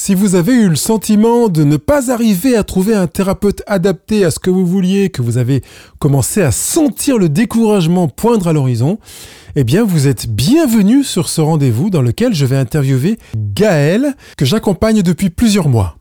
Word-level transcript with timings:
Si 0.00 0.14
vous 0.14 0.36
avez 0.36 0.52
eu 0.52 0.68
le 0.68 0.76
sentiment 0.76 1.48
de 1.48 1.64
ne 1.64 1.76
pas 1.76 2.12
arriver 2.12 2.56
à 2.56 2.62
trouver 2.62 2.94
un 2.94 3.08
thérapeute 3.08 3.64
adapté 3.66 4.24
à 4.24 4.30
ce 4.30 4.38
que 4.38 4.48
vous 4.48 4.64
vouliez, 4.64 5.10
que 5.10 5.22
vous 5.22 5.38
avez 5.38 5.60
commencé 5.98 6.40
à 6.40 6.52
sentir 6.52 7.18
le 7.18 7.28
découragement 7.28 8.06
poindre 8.06 8.46
à 8.46 8.52
l'horizon, 8.52 9.00
eh 9.56 9.64
bien 9.64 9.82
vous 9.82 10.06
êtes 10.06 10.28
bienvenue 10.28 11.02
sur 11.02 11.28
ce 11.28 11.40
rendez-vous 11.40 11.90
dans 11.90 12.00
lequel 12.00 12.32
je 12.32 12.46
vais 12.46 12.56
interviewer 12.56 13.18
Gaël, 13.36 14.14
que 14.36 14.44
j'accompagne 14.44 15.02
depuis 15.02 15.30
plusieurs 15.30 15.68
mois. 15.68 15.96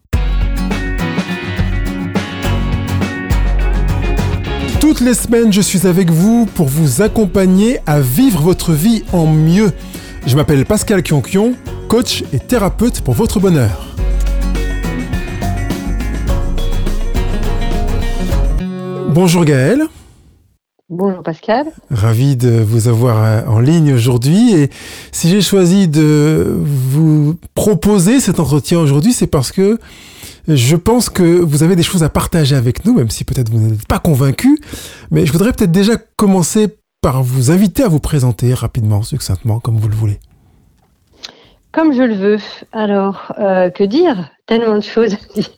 Toutes 4.80 5.02
les 5.02 5.16
semaines, 5.16 5.52
je 5.52 5.62
suis 5.62 5.88
avec 5.88 6.12
vous 6.12 6.46
pour 6.54 6.68
vous 6.68 7.02
accompagner 7.02 7.80
à 7.88 8.00
vivre 8.00 8.42
votre 8.42 8.74
vie 8.74 9.02
en 9.12 9.26
mieux. 9.26 9.72
Je 10.28 10.36
m'appelle 10.36 10.66
Pascal 10.66 11.02
Kionkion, 11.02 11.56
coach 11.90 12.24
et 12.32 12.38
thérapeute 12.38 13.02
pour 13.02 13.16
votre 13.16 13.40
bonheur. 13.40 13.87
Bonjour 19.20 19.46
Gaël. 19.46 19.82
Bonjour 20.92 21.24
Pascal. 21.24 21.66
Ravi 21.90 22.36
de 22.36 22.52
vous 22.52 22.88
avoir 22.88 23.24
euh, 23.24 23.42
en 23.48 23.60
ligne 23.60 23.94
aujourd'hui. 23.94 24.54
Et 24.54 24.70
si 25.12 25.28
j'ai 25.28 25.42
choisi 25.42 25.88
de 25.88 26.56
vous 26.56 27.36
proposer 27.56 28.20
cet 28.20 28.40
entretien 28.40 28.78
aujourd'hui, 28.78 29.14
c'est 29.14 29.26
parce 29.26 29.52
que 29.52 29.80
je 30.48 30.76
pense 30.76 31.10
que 31.10 31.24
vous 31.24 31.64
avez 31.64 31.76
des 31.76 31.82
choses 31.82 32.04
à 32.04 32.10
partager 32.10 32.56
avec 32.56 32.86
nous, 32.86 32.94
même 32.94 33.10
si 33.10 33.24
peut-être 33.24 33.50
vous 33.50 33.58
n'êtes 33.58 33.88
pas 33.88 33.98
convaincu. 33.98 34.60
Mais 35.10 35.26
je 35.26 35.32
voudrais 35.32 35.52
peut-être 35.52 35.72
déjà 35.72 35.94
commencer 36.16 36.78
par 37.02 37.24
vous 37.24 37.50
inviter 37.50 37.82
à 37.82 37.88
vous 37.88 38.00
présenter 38.00 38.54
rapidement, 38.54 39.02
succinctement, 39.02 39.60
comme 39.60 39.78
vous 39.78 39.90
le 39.90 39.96
voulez. 39.96 40.20
Comme 41.72 41.94
je 41.94 42.02
le 42.02 42.16
veux. 42.16 42.40
Alors, 42.72 43.34
euh, 43.38 43.70
que 43.70 43.84
dire? 43.84 44.30
Tellement 44.46 44.76
de 44.76 44.82
choses 44.82 45.14
à 45.14 45.34
dire. 45.34 45.50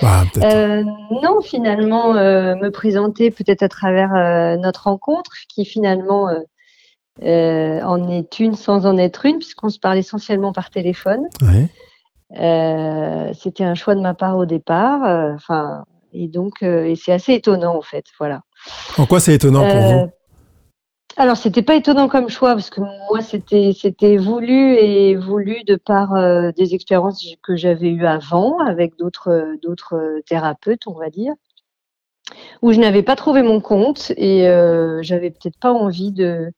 Bah, 0.00 0.22
euh, 0.38 0.82
non, 1.22 1.40
finalement, 1.42 2.14
euh, 2.14 2.54
me 2.54 2.70
présenter 2.70 3.30
peut-être 3.30 3.62
à 3.62 3.68
travers 3.68 4.10
notre 4.58 4.84
rencontre, 4.84 5.32
qui 5.48 5.64
finalement 5.64 6.28
en 7.20 8.08
est 8.10 8.38
une 8.38 8.54
sans 8.54 8.86
en 8.86 8.96
être 8.96 9.26
une, 9.26 9.38
puisqu'on 9.38 9.68
se 9.68 9.78
parle 9.78 9.98
essentiellement 9.98 10.52
par 10.52 10.70
téléphone. 10.70 11.28
C'était 12.30 13.64
un 13.64 13.74
choix 13.74 13.94
de 13.94 14.00
ma 14.00 14.14
part 14.14 14.38
au 14.38 14.46
départ. 14.46 15.02
Enfin, 15.34 15.84
et 16.12 16.28
donc, 16.28 16.62
et 16.62 16.94
c'est 16.96 17.12
assez 17.12 17.34
étonnant 17.34 17.76
en 17.76 17.82
fait. 17.82 18.04
Voilà. 18.18 18.42
En 18.96 19.06
quoi 19.06 19.20
c'est 19.20 19.34
étonnant 19.34 19.66
pour 19.68 19.80
vous? 19.80 20.10
Alors, 21.16 21.36
c'était 21.36 21.62
pas 21.62 21.74
étonnant 21.74 22.08
comme 22.08 22.28
choix 22.28 22.54
parce 22.54 22.70
que 22.70 22.80
moi, 22.80 23.20
c'était 23.20 24.16
voulu 24.16 24.74
et 24.76 25.14
voulu 25.14 25.62
de 25.64 25.76
par 25.76 26.14
euh, 26.14 26.50
des 26.52 26.74
expériences 26.74 27.24
que 27.42 27.56
j'avais 27.56 27.88
eues 27.90 28.06
avant 28.06 28.58
avec 28.58 28.96
d'autres 28.96 29.56
d'autres 29.62 30.20
thérapeutes, 30.26 30.86
on 30.86 30.94
va 30.94 31.10
dire, 31.10 31.34
où 32.62 32.72
je 32.72 32.80
n'avais 32.80 33.02
pas 33.02 33.16
trouvé 33.16 33.42
mon 33.42 33.60
compte 33.60 34.12
et 34.16 34.48
euh, 34.48 35.02
j'avais 35.02 35.30
peut-être 35.30 35.58
pas 35.58 35.72
envie 35.72 36.12
de 36.12 36.52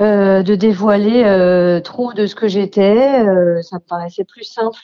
euh, 0.00 0.42
de 0.42 0.54
dévoiler 0.54 1.24
euh, 1.24 1.80
trop 1.80 2.14
de 2.14 2.26
ce 2.26 2.34
que 2.34 2.48
j'étais. 2.48 3.24
ça 3.62 3.76
me 3.76 3.86
paraissait 3.86 4.24
plus 4.24 4.44
simple 4.44 4.80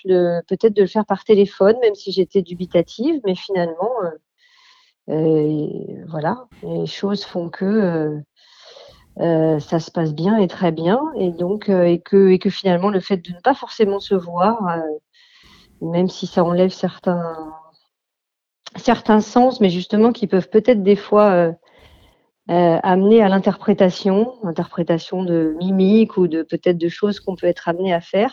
peut-être 0.47 0.75
de 0.75 0.83
le 0.83 0.89
faire 0.89 1.07
par 1.07 1.25
téléphone, 1.25 1.77
même 1.81 1.95
si 1.95 2.13
j'étais 2.13 2.43
dubitative, 2.43 3.21
mais 3.25 3.35
finalement 3.35 3.91
et 5.09 5.99
voilà, 6.09 6.47
les 6.63 6.87
choses 6.87 7.25
font 7.25 7.49
que 7.49 7.65
euh, 7.65 8.21
euh, 9.21 9.61
ça 9.61 9.79
se 9.79 9.91
passe 9.91 10.15
bien 10.15 10.37
et 10.39 10.49
très 10.49 10.73
bien, 10.73 11.01
et 11.17 11.31
donc 11.31 11.69
euh, 11.69 11.85
et 11.85 12.01
que 12.01 12.29
et 12.31 12.39
que 12.39 12.51
finalement 12.51 12.91
le 12.91 13.01
fait 13.01 13.19
de 13.19 13.33
ne 13.33 13.41
pas 13.41 13.55
forcément 13.55 14.01
se 14.01 14.15
voir, 14.15 14.79
même 15.81 16.09
si 16.09 16.27
ça 16.27 16.45
enlève 16.45 16.71
certains 16.71 17.55
certains 18.77 19.21
sens, 19.21 19.61
mais 19.61 19.71
justement 19.71 20.13
qui 20.13 20.27
peuvent 20.27 20.51
peut-être 20.51 20.83
des 20.83 20.97
fois 20.97 21.55
amener 22.49 23.23
à 23.23 23.29
l'interprétation, 23.29 24.35
interprétation 24.45 25.23
de 25.25 25.57
mimiques 25.59 26.17
ou 26.17 26.29
de 26.29 26.43
peut-être 26.43 26.79
de 26.79 26.89
choses 26.89 27.21
qu'on 27.21 27.37
peut 27.37 27.47
être 27.47 27.69
amené 27.69 27.93
à 27.95 28.01
faire. 28.01 28.33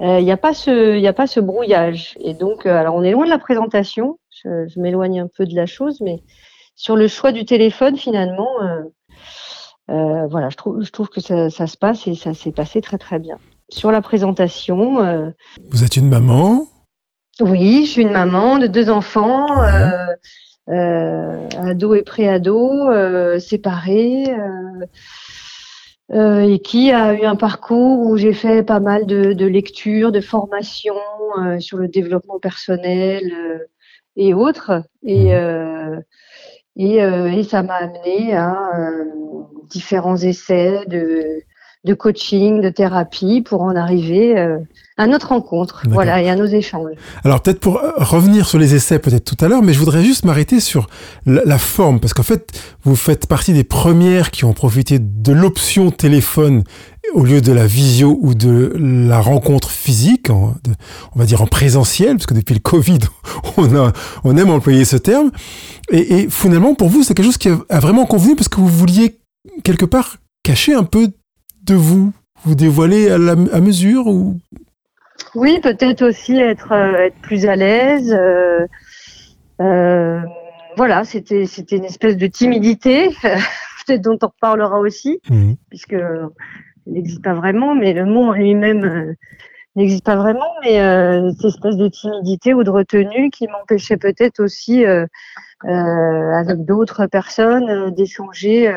Il 0.00 0.24
n'y 0.24 0.32
a 0.32 0.38
pas 0.38 0.54
ce 0.54 0.96
il 0.96 1.06
a 1.06 1.12
pas 1.12 1.26
ce 1.26 1.40
brouillage, 1.40 2.16
et 2.20 2.32
donc 2.32 2.64
alors 2.64 2.94
on 2.94 3.02
est 3.02 3.10
loin 3.10 3.26
de 3.26 3.30
la 3.30 3.38
présentation, 3.38 4.18
je, 4.44 4.80
m'éloigne 4.80 5.20
un 5.20 5.28
peu 5.28 5.46
de 5.46 5.54
la 5.54 5.66
chose, 5.66 6.00
mais 6.00 6.22
sur 6.74 6.96
le 6.96 7.08
choix 7.08 7.32
du 7.32 7.44
téléphone, 7.44 7.96
finalement, 7.96 8.48
euh, 8.62 8.82
euh, 9.90 10.26
voilà, 10.28 10.48
je 10.48 10.56
trouve, 10.56 10.82
je 10.82 10.90
trouve 10.90 11.08
que 11.08 11.20
ça, 11.20 11.50
se 11.50 11.76
passe 11.76 12.06
et 12.06 12.14
ça 12.14 12.32
s'est 12.34 12.52
passé 12.52 12.80
très 12.80 12.98
très 12.98 13.18
bien. 13.18 13.38
Sur 13.68 13.92
la 13.92 14.00
présentation. 14.00 15.04
Euh, 15.04 15.30
Vous 15.70 15.84
êtes 15.84 15.96
une 15.96 16.08
maman? 16.08 16.66
Oui, 17.40 17.84
je 17.84 17.90
suis 17.90 18.02
une 18.02 18.12
maman 18.12 18.58
de 18.58 18.66
deux 18.66 18.90
enfants, 18.90 19.46
ado 20.66 21.94
et 21.94 22.02
pré-ado, 22.02 23.38
séparés. 23.38 24.24
Et 26.12 26.58
qui 26.58 26.90
a 26.90 27.14
eu 27.14 27.24
un 27.24 27.36
parcours 27.36 28.06
où 28.06 28.16
j'ai 28.16 28.32
fait 28.32 28.64
pas 28.64 28.80
mal 28.80 29.06
de, 29.06 29.32
de 29.32 29.46
lectures, 29.46 30.10
de 30.10 30.20
formations 30.20 30.94
sur 31.60 31.78
le 31.78 31.86
développement 31.86 32.40
personnel, 32.40 33.68
et 34.16 34.34
autres. 34.34 34.82
Et, 35.02 35.26
mmh. 35.26 35.32
euh, 35.32 36.00
et, 36.76 37.02
euh, 37.02 37.32
et, 37.32 37.42
ça 37.42 37.62
m'a 37.62 37.74
amené 37.74 38.34
à 38.34 38.54
euh, 38.78 39.04
différents 39.68 40.16
essais 40.16 40.84
de, 40.86 41.42
de 41.84 41.94
coaching, 41.94 42.60
de 42.60 42.68
thérapie 42.68 43.40
pour 43.40 43.62
en 43.62 43.74
arriver 43.74 44.36
à 45.00 45.06
notre 45.06 45.28
rencontre, 45.28 45.82
voilà, 45.88 46.20
et 46.20 46.28
à 46.28 46.36
nos 46.36 46.44
échanges. 46.44 46.92
Alors 47.24 47.40
peut-être 47.40 47.58
pour 47.58 47.80
revenir 47.96 48.46
sur 48.46 48.58
les 48.58 48.74
essais 48.74 48.98
peut-être 48.98 49.24
tout 49.24 49.42
à 49.42 49.48
l'heure, 49.48 49.62
mais 49.62 49.72
je 49.72 49.78
voudrais 49.78 50.04
juste 50.04 50.26
m'arrêter 50.26 50.60
sur 50.60 50.88
la, 51.24 51.56
forme, 51.56 52.00
parce 52.00 52.12
qu'en 52.12 52.22
fait, 52.22 52.52
vous 52.84 52.96
faites 52.96 53.26
partie 53.26 53.54
des 53.54 53.64
premières 53.64 54.30
qui 54.30 54.44
ont 54.44 54.52
profité 54.52 54.98
de 55.00 55.32
l'option 55.32 55.90
téléphone 55.90 56.64
au 57.14 57.24
lieu 57.24 57.40
de 57.40 57.50
la 57.50 57.66
visio 57.66 58.18
ou 58.20 58.34
de 58.34 58.74
la 58.78 59.20
rencontre 59.20 59.70
physique, 59.70 60.28
on 60.28 60.54
va 61.14 61.24
dire 61.24 61.40
en 61.40 61.46
présentiel, 61.46 62.16
parce 62.16 62.26
que 62.26 62.34
depuis 62.34 62.54
le 62.54 62.60
Covid, 62.60 62.98
on, 63.56 63.74
a, 63.74 63.92
on 64.22 64.36
aime 64.36 64.50
employer 64.50 64.84
ce 64.84 64.96
terme. 64.96 65.30
Et, 65.90 66.20
et 66.20 66.28
finalement, 66.28 66.74
pour 66.74 66.90
vous, 66.90 67.04
c'est 67.04 67.14
quelque 67.14 67.24
chose 67.24 67.38
qui 67.38 67.48
a 67.48 67.80
vraiment 67.80 68.04
convenu 68.04 68.36
parce 68.36 68.48
que 68.48 68.60
vous 68.60 68.68
vouliez 68.68 69.18
quelque 69.64 69.86
part 69.86 70.18
cacher 70.42 70.74
un 70.74 70.84
peu 70.84 71.08
de 71.70 71.76
vous, 71.76 72.12
vous 72.42 72.56
dévoiler 72.56 73.10
à, 73.10 73.18
la, 73.18 73.32
à 73.32 73.60
mesure 73.60 74.08
ou? 74.08 74.36
Oui, 75.36 75.60
peut-être 75.62 76.02
aussi 76.02 76.36
être, 76.36 76.72
euh, 76.72 77.06
être 77.06 77.20
plus 77.22 77.46
à 77.46 77.54
l'aise. 77.54 78.12
Euh, 78.12 78.66
euh, 79.60 80.20
voilà, 80.76 81.04
c'était 81.04 81.46
c'était 81.46 81.76
une 81.76 81.84
espèce 81.84 82.16
de 82.16 82.26
timidité, 82.26 83.10
peut-être 83.86 84.02
dont 84.02 84.18
on 84.20 84.26
reparlera 84.26 84.80
aussi, 84.80 85.20
mmh. 85.30 85.52
puisque 85.68 85.96
il 86.86 86.92
n'existe 86.92 87.22
pas 87.22 87.34
vraiment, 87.34 87.76
mais 87.76 87.92
le 87.92 88.04
mot 88.04 88.30
en 88.30 88.32
lui-même 88.32 89.14
n'existe 89.76 90.04
pas 90.04 90.16
vraiment, 90.16 90.50
mais 90.64 90.78
cette 91.34 91.44
espèce 91.44 91.76
de 91.76 91.86
timidité 91.86 92.52
ou 92.52 92.64
de 92.64 92.70
retenue 92.70 93.30
qui 93.30 93.46
m'empêchait 93.46 93.96
peut-être 93.96 94.40
aussi 94.40 94.84
avec 95.62 96.64
d'autres 96.64 97.06
personnes 97.06 97.94
d'échanger 97.94 98.74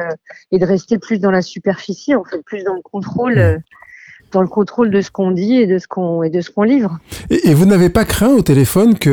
et 0.51 0.59
de 0.59 0.65
rester 0.65 0.99
plus 0.99 1.19
dans 1.19 1.31
la 1.31 1.41
superficie, 1.41 2.13
en 2.15 2.23
fait, 2.23 2.41
plus 2.43 2.63
dans 2.63 2.73
le 2.73 2.81
contrôle 2.81 3.61
dans 4.33 4.41
le 4.41 4.47
contrôle 4.47 4.89
de 4.89 4.99
ce 4.99 5.09
qu'on 5.11 5.31
dit 5.31 5.55
et 5.55 5.67
de 5.67 5.77
ce 5.77 5.87
qu'on 5.87 6.23
et 6.23 6.29
de 6.29 6.41
ce 6.41 6.49
qu'on 6.49 6.63
livre. 6.63 6.99
Et, 7.29 7.53
vous 7.53 7.65
n'avez 7.65 7.89
pas 7.89 8.03
craint 8.03 8.33
au 8.33 8.41
téléphone 8.41 8.97
que 8.97 9.09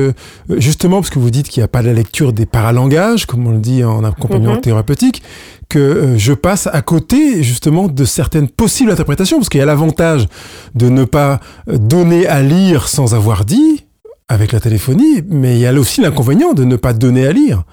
euh, 0.50 0.56
justement 0.58 0.96
parce 0.96 1.10
que 1.10 1.18
vous 1.18 1.30
dites 1.30 1.48
qu'il 1.48 1.60
n'y 1.60 1.64
a 1.64 1.68
pas 1.68 1.82
la 1.82 1.92
lecture 1.92 2.32
des 2.32 2.46
paralangages, 2.46 3.26
comme 3.26 3.46
on 3.46 3.52
le 3.52 3.58
dit 3.58 3.84
en 3.84 4.02
accompagnement 4.02 4.54
mhm. 4.54 4.62
thérapeutique, 4.62 5.22
que 5.68 5.78
euh, 5.78 6.18
je 6.18 6.32
passe 6.32 6.68
à 6.72 6.82
côté 6.82 7.42
justement 7.42 7.86
de 7.86 8.04
certaines 8.04 8.48
possibles 8.48 8.90
interprétations, 8.90 9.38
parce 9.38 9.48
qu'il 9.48 9.60
y 9.60 9.62
a 9.62 9.66
l'avantage 9.66 10.26
de 10.74 10.88
ne 10.88 11.04
pas 11.04 11.40
euh, 11.68 11.76
donner 11.76 12.26
à 12.26 12.42
lire 12.42 12.88
sans 12.88 13.14
avoir 13.14 13.44
dit 13.44 13.84
avec 14.30 14.52
la 14.52 14.60
téléphonie, 14.60 15.22
mais 15.28 15.56
il 15.56 15.60
y 15.60 15.66
a 15.66 15.72
aussi 15.72 16.00
l'inconvénient 16.00 16.54
de 16.54 16.64
ne 16.64 16.76
pas 16.76 16.94
donner 16.94 17.26
à 17.26 17.32
lire. 17.32 17.64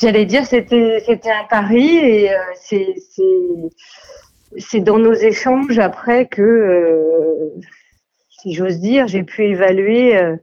J'allais 0.00 0.26
dire 0.26 0.44
c'était 0.46 1.02
un 1.24 1.44
pari 1.48 1.96
et 1.98 2.30
c'est 2.60 2.94
c'est 4.56 4.80
dans 4.80 4.98
nos 4.98 5.12
échanges 5.12 5.78
après 5.78 6.26
que, 6.26 6.42
euh, 6.42 7.60
si 8.30 8.54
j'ose 8.54 8.78
dire, 8.78 9.06
j'ai 9.06 9.22
pu 9.22 9.44
évaluer 9.44 10.16
euh, 10.16 10.36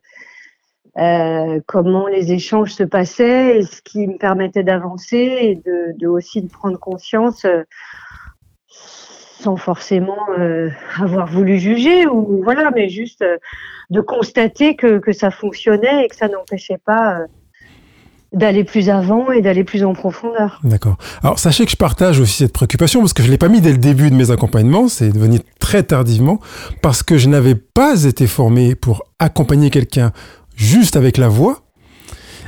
euh, 0.97 1.59
comment 1.65 2.07
les 2.07 2.31
échanges 2.31 2.73
se 2.73 2.83
passaient 2.83 3.57
et 3.57 3.63
ce 3.63 3.81
qui 3.81 4.07
me 4.07 4.17
permettait 4.17 4.63
d'avancer 4.63 5.37
et 5.41 5.55
de, 5.55 6.07
aussi 6.07 6.41
de 6.41 6.49
prendre 6.49 6.79
conscience 6.79 7.45
sans 9.45 9.57
forcément 9.57 10.17
avoir 10.99 11.27
voulu 11.27 11.59
juger 11.59 12.07
ou 12.07 12.41
voilà, 12.43 12.71
mais 12.75 12.89
juste 12.89 13.23
de 13.89 14.01
constater 14.01 14.75
que, 14.75 14.97
que 14.97 15.13
ça 15.13 15.31
fonctionnait 15.31 16.05
et 16.05 16.07
que 16.07 16.15
ça 16.15 16.27
n'empêchait 16.27 16.79
pas 16.83 17.19
d'aller 18.33 18.63
plus 18.63 18.89
avant 18.89 19.31
et 19.31 19.41
d'aller 19.41 19.63
plus 19.63 19.83
en 19.83 19.93
profondeur. 19.93 20.59
D'accord. 20.63 20.97
Alors 21.23 21.39
sachez 21.39 21.65
que 21.65 21.71
je 21.71 21.77
partage 21.77 22.19
aussi 22.19 22.37
cette 22.43 22.53
préoccupation 22.53 22.99
parce 22.99 23.13
que 23.13 23.23
je 23.23 23.31
l'ai 23.31 23.37
pas 23.37 23.47
mis 23.47 23.61
dès 23.61 23.71
le 23.71 23.77
début 23.77 24.09
de 24.09 24.15
mes 24.15 24.29
accompagnements, 24.29 24.87
c'est 24.87 25.09
devenu 25.09 25.39
très 25.59 25.83
tardivement 25.83 26.39
parce 26.81 27.01
que 27.01 27.17
je 27.17 27.29
n'avais 27.29 27.55
pas 27.55 28.03
été 28.03 28.27
formé 28.27 28.75
pour 28.75 29.03
accompagner 29.19 29.69
quelqu'un 29.69 30.11
juste 30.55 30.97
avec 30.97 31.17
la 31.17 31.29
voix 31.29 31.64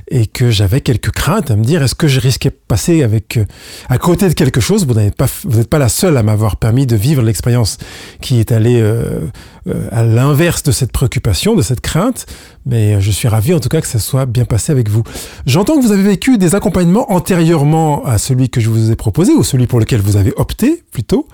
et 0.09 0.25
que 0.25 0.51
j'avais 0.51 0.81
quelques 0.81 1.11
craintes 1.11 1.51
à 1.51 1.55
me 1.55 1.63
dire 1.63 1.83
est-ce 1.83 1.95
que 1.95 2.07
je 2.07 2.19
risquais 2.19 2.49
de 2.49 2.57
passer 2.67 3.03
avec 3.03 3.37
euh, 3.37 3.45
à 3.89 3.97
côté 3.97 4.29
de 4.29 4.33
quelque 4.33 4.61
chose? 4.61 4.85
Vous 4.85 4.93
n'êtes 4.93 5.15
pas 5.15 5.27
vous 5.43 5.59
n'êtes 5.59 5.69
pas 5.69 5.79
la 5.79 5.89
seule 5.89 6.15
à 6.15 6.23
m'avoir 6.23 6.55
permis 6.55 6.85
de 6.85 6.95
vivre 6.95 7.21
l'expérience 7.21 7.77
qui 8.21 8.39
est 8.39 8.51
allée 8.51 8.79
euh, 8.79 9.19
euh, 9.67 9.87
à 9.91 10.03
l'inverse 10.03 10.63
de 10.63 10.71
cette 10.71 10.93
préoccupation 10.93 11.55
de 11.55 11.61
cette 11.61 11.81
crainte 11.81 12.25
mais 12.65 13.01
je 13.01 13.11
suis 13.11 13.27
ravi 13.27 13.53
en 13.53 13.59
tout 13.59 13.69
cas 13.69 13.81
que 13.81 13.87
ça 13.87 13.99
soit 13.99 14.25
bien 14.25 14.45
passé 14.45 14.71
avec 14.71 14.89
vous. 14.89 15.03
J'entends 15.45 15.77
que 15.77 15.85
vous 15.85 15.91
avez 15.91 16.03
vécu 16.03 16.37
des 16.37 16.55
accompagnements 16.55 17.11
antérieurement 17.11 18.05
à 18.05 18.17
celui 18.17 18.49
que 18.49 18.61
je 18.61 18.69
vous 18.69 18.91
ai 18.91 18.95
proposé 18.95 19.33
ou 19.33 19.43
celui 19.43 19.67
pour 19.67 19.79
lequel 19.79 20.01
vous 20.01 20.15
avez 20.15 20.33
opté 20.37 20.83
plutôt. 20.91 21.27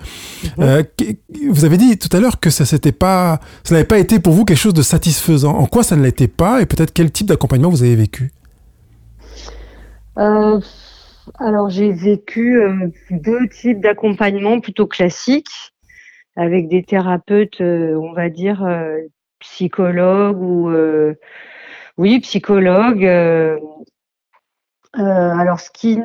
Mhm. 0.58 0.84
vous 1.50 1.64
avez 1.64 1.76
dit 1.76 1.96
tout 1.96 2.14
à 2.16 2.20
l'heure 2.20 2.40
que 2.40 2.50
ça 2.50 2.64
s'était 2.64 2.92
pas 2.92 3.40
ça 3.62 3.74
n'avait 3.74 3.86
pas 3.86 3.98
été 3.98 4.18
pour 4.18 4.32
vous 4.32 4.44
quelque 4.44 4.58
chose 4.58 4.74
de 4.74 4.82
satisfaisant. 4.82 5.56
En 5.56 5.66
quoi 5.66 5.84
ça 5.84 5.94
ne 5.96 6.02
l'était 6.02 6.28
pas? 6.28 6.60
Et 6.60 6.66
peut-être 6.66 6.92
quel 6.92 7.12
type 7.12 7.28
d'accompagnement 7.28 7.70
vous 7.70 7.82
avez 7.82 7.94
vécu? 7.96 8.32
Euh, 10.18 10.60
alors 11.38 11.70
j'ai 11.70 11.92
vécu 11.92 12.60
euh, 12.62 12.88
deux 13.10 13.48
types 13.48 13.80
d'accompagnement 13.80 14.60
plutôt 14.60 14.86
classiques 14.86 15.72
avec 16.36 16.68
des 16.68 16.84
thérapeutes, 16.84 17.60
euh, 17.60 17.94
on 17.96 18.12
va 18.12 18.28
dire 18.28 18.66
psychologues 19.40 20.40
ou 20.40 20.70
oui 21.96 22.20
psychologues. 22.20 23.04
alors 24.94 25.60
ce 25.60 25.70
qui, 25.70 26.00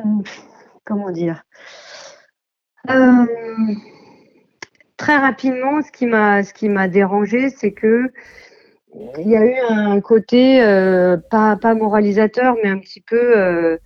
comment 0.84 1.10
dire, 1.10 1.44
très 4.96 5.16
rapidement, 5.16 5.82
ce 5.82 5.90
qui 5.92 6.06
m'a 6.06 6.42
ce 6.42 6.52
qui 6.52 6.68
m'a 6.68 6.88
dérangé, 6.88 7.50
c'est 7.50 7.72
que 7.72 8.12
il 9.18 9.28
y 9.28 9.36
a 9.36 9.44
eu 9.44 9.54
un 9.68 10.00
côté 10.00 10.60
pas 11.30 11.56
pas 11.56 11.74
moralisateur, 11.74 12.56
mais 12.62 12.70
un 12.70 12.78
petit 12.78 13.00
peu 13.00 13.78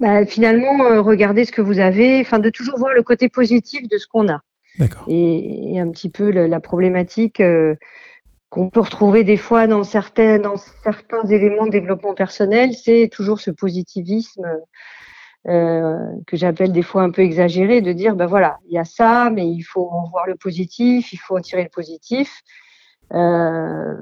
bah, 0.00 0.24
finalement, 0.24 0.82
euh, 0.84 1.02
regardez 1.02 1.44
ce 1.44 1.52
que 1.52 1.60
vous 1.60 1.78
avez, 1.78 2.20
enfin, 2.20 2.38
de 2.38 2.48
toujours 2.48 2.78
voir 2.78 2.94
le 2.94 3.02
côté 3.02 3.28
positif 3.28 3.86
de 3.86 3.98
ce 3.98 4.06
qu'on 4.06 4.28
a. 4.28 4.40
Et, 5.08 5.74
et, 5.74 5.80
un 5.80 5.90
petit 5.90 6.08
peu 6.08 6.30
la, 6.30 6.60
problématique 6.60 7.40
euh, 7.40 7.74
qu'on 8.48 8.70
peut 8.70 8.80
retrouver 8.80 9.24
des 9.24 9.36
fois 9.36 9.66
dans 9.66 9.84
certains, 9.84 10.38
dans 10.38 10.56
certains 10.56 11.24
éléments 11.26 11.66
de 11.66 11.70
développement 11.70 12.14
personnel, 12.14 12.72
c'est 12.72 13.10
toujours 13.12 13.40
ce 13.40 13.50
positivisme 13.50 14.46
euh, 15.48 15.98
que 16.26 16.36
j'appelle 16.36 16.72
des 16.72 16.82
fois 16.82 17.02
un 17.02 17.10
peu 17.10 17.22
exagéré, 17.22 17.82
de 17.82 17.92
dire 17.92 18.14
ben 18.16 18.26
voilà, 18.26 18.58
il 18.68 18.74
y 18.74 18.78
a 18.78 18.84
ça, 18.84 19.30
mais 19.30 19.46
il 19.46 19.62
faut 19.62 19.88
en 19.90 20.08
voir 20.08 20.26
le 20.26 20.36
positif, 20.36 21.12
il 21.12 21.18
faut 21.18 21.36
en 21.36 21.40
tirer 21.40 21.64
le 21.64 21.68
positif. 21.68 22.42
Euh, 23.12 23.94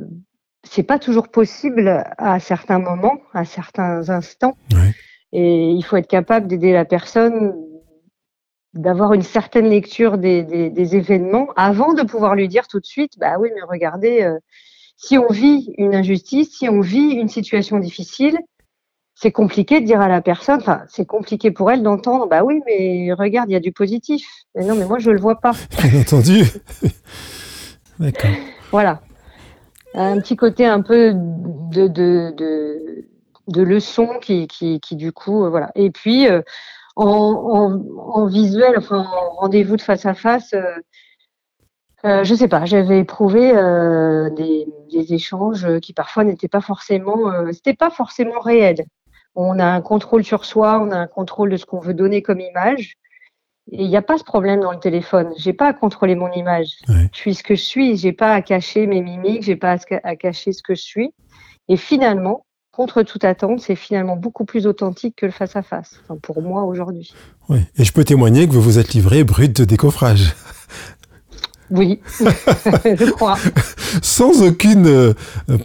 c'est 0.71 0.83
pas 0.83 0.99
toujours 0.99 1.29
possible 1.29 2.05
à 2.19 2.41
certains 2.41 2.79
moments, 2.79 3.21
à 3.33 3.45
certains 3.45 4.11
instants. 4.11 4.57
Et 5.33 5.71
il 5.71 5.83
faut 5.83 5.97
être 5.97 6.09
capable 6.09 6.47
d'aider 6.47 6.73
la 6.73 6.85
personne 6.85 7.55
d'avoir 8.75 9.15
une 9.15 9.23
certaine 9.23 9.69
lecture 9.69 10.19
des, 10.19 10.43
des, 10.43 10.97
événements 10.97 11.49
avant 11.57 11.95
de 11.95 12.03
pouvoir 12.03 12.35
lui 12.35 12.49
dire 12.49 12.69
tout 12.69 12.79
de 12.79 12.85
suite, 12.85 13.13
bah 13.19 13.37
oui, 13.41 13.49
mais 13.55 13.63
regardez, 13.69 14.23
euh, 14.23 14.39
si 14.97 15.19
on 15.19 15.29
vit 15.29 15.75
une 15.79 15.95
injustice, 15.95 16.57
si 16.57 16.69
on 16.69 16.81
vit 16.81 17.13
une 17.13 17.29
situation 17.29 17.79
difficile, 17.79 18.39
c'est 19.15 19.33
compliqué 19.33 19.81
de 19.81 19.87
dire 19.87 20.01
à 20.01 20.07
la 20.07 20.21
personne, 20.21 20.61
enfin, 20.61 20.83
c'est 20.89 21.07
compliqué 21.07 21.51
pour 21.51 21.71
elle 21.71 21.83
d'entendre, 21.83 22.29
bah 22.29 22.45
oui, 22.45 22.61
mais 22.67 23.13
regarde, 23.15 23.49
il 23.51 23.55
y 23.55 23.57
a 23.57 23.61
du 23.61 23.73
positif. 23.73 24.25
Mais 24.55 24.65
non, 24.65 24.77
mais 24.77 24.85
moi, 24.85 24.99
je 24.99 25.11
le 25.11 25.19
vois 25.19 25.41
pas. 25.41 25.53
Bien 25.83 26.01
entendu. 26.01 26.45
D'accord. 27.99 28.31
Voilà 28.71 29.01
un 29.95 30.21
petit 30.21 30.37
côté 30.37 30.67
un 30.67 30.83
peu 30.83 31.13
de, 31.15 31.89
de, 31.89 32.35
de, 33.49 33.63
leçon 33.63 34.19
qui, 34.21 34.47
qui, 34.47 34.81
qui, 34.81 34.97
du 34.97 35.13
coup, 35.13 35.45
euh, 35.45 35.51
voilà. 35.51 35.71
Et 35.75 35.91
puis, 35.91 36.29
euh, 36.29 36.43
en, 36.97 37.81
en, 37.97 38.27
visuel, 38.27 38.75
enfin, 38.77 38.99
en 38.99 39.31
rendez-vous 39.37 39.77
de 39.77 39.83
face 39.83 40.07
à 40.07 40.15
face, 40.15 40.53
euh, 40.55 40.63
euh 42.05 42.25
je 42.25 42.35
sais 42.35 42.49
pas, 42.49 42.65
j'avais 42.65 43.01
éprouvé 43.01 43.53
des, 44.37 44.67
échanges 45.13 45.79
qui 45.81 45.93
parfois 45.93 46.25
n'étaient 46.25 46.49
pas 46.49 46.61
forcément, 46.61 47.31
euh, 47.31 47.53
c'était 47.53 47.75
pas 47.75 47.91
forcément 47.91 48.41
réel. 48.41 48.85
On 49.35 49.59
a 49.59 49.67
un 49.67 49.81
contrôle 49.81 50.25
sur 50.25 50.45
soi, 50.45 50.81
on 50.83 50.91
a 50.91 50.97
un 50.97 51.07
contrôle 51.07 51.51
de 51.51 51.57
ce 51.57 51.67
qu'on 51.67 51.81
veut 51.81 51.95
donner 51.95 52.23
comme 52.23 52.41
image, 52.41 52.97
il 53.71 53.89
n'y 53.89 53.97
a 53.97 54.03
pas 54.03 54.19
ce 54.19 54.25
problème 54.25 54.61
dans 54.61 54.73
le 54.73 54.79
téléphone. 54.79 55.33
J'ai 55.37 55.53
pas 55.53 55.69
à 55.69 55.73
contrôler 55.73 56.15
mon 56.15 56.31
image. 56.33 56.69
Je 56.89 57.09
suis 57.13 57.35
ce 57.35 57.43
que 57.43 57.55
je 57.55 57.63
suis. 57.63 57.97
J'ai 57.97 58.13
pas 58.13 58.33
à 58.33 58.43
cacher 58.43 58.87
mes 58.87 59.03
mimiques. 59.03 59.43
J'ai 59.43 59.57
pas 59.57 59.77
à, 60.05 60.17
cacher 60.17 60.53
ce 60.53 60.63
que 60.63 60.75
je 60.75 60.83
suis. 60.83 61.11
Et 61.69 61.77
finalement, 61.77 62.47
contre 62.73 63.03
toute 63.03 63.25
attente, 63.25 63.61
c'est 63.61 63.75
finalement 63.75 64.17
beaucoup 64.17 64.45
plus 64.45 64.67
authentique 64.67 65.17
que 65.17 65.27
le 65.27 65.33
face 65.33 65.57
à 65.57 65.63
face. 65.63 66.01
Enfin, 66.03 66.19
pour 66.21 66.43
moi 66.43 66.65
aujourd'hui. 66.65 67.13
Oui. 67.49 67.59
Et 67.77 67.85
je 67.85 67.93
peux 67.93 68.05
témoigner 68.05 68.47
que 68.47 68.53
vous 68.53 68.63
vous 68.63 68.79
êtes 68.79 68.95
livré 68.95 69.25
brut 69.25 69.55
de 69.55 69.65
décoffrage. 69.65 70.35
Oui, 71.71 72.01
je 72.21 73.11
crois. 73.11 73.37
Sans 74.01 74.43
aucune 74.43 74.87
euh, 74.87 75.13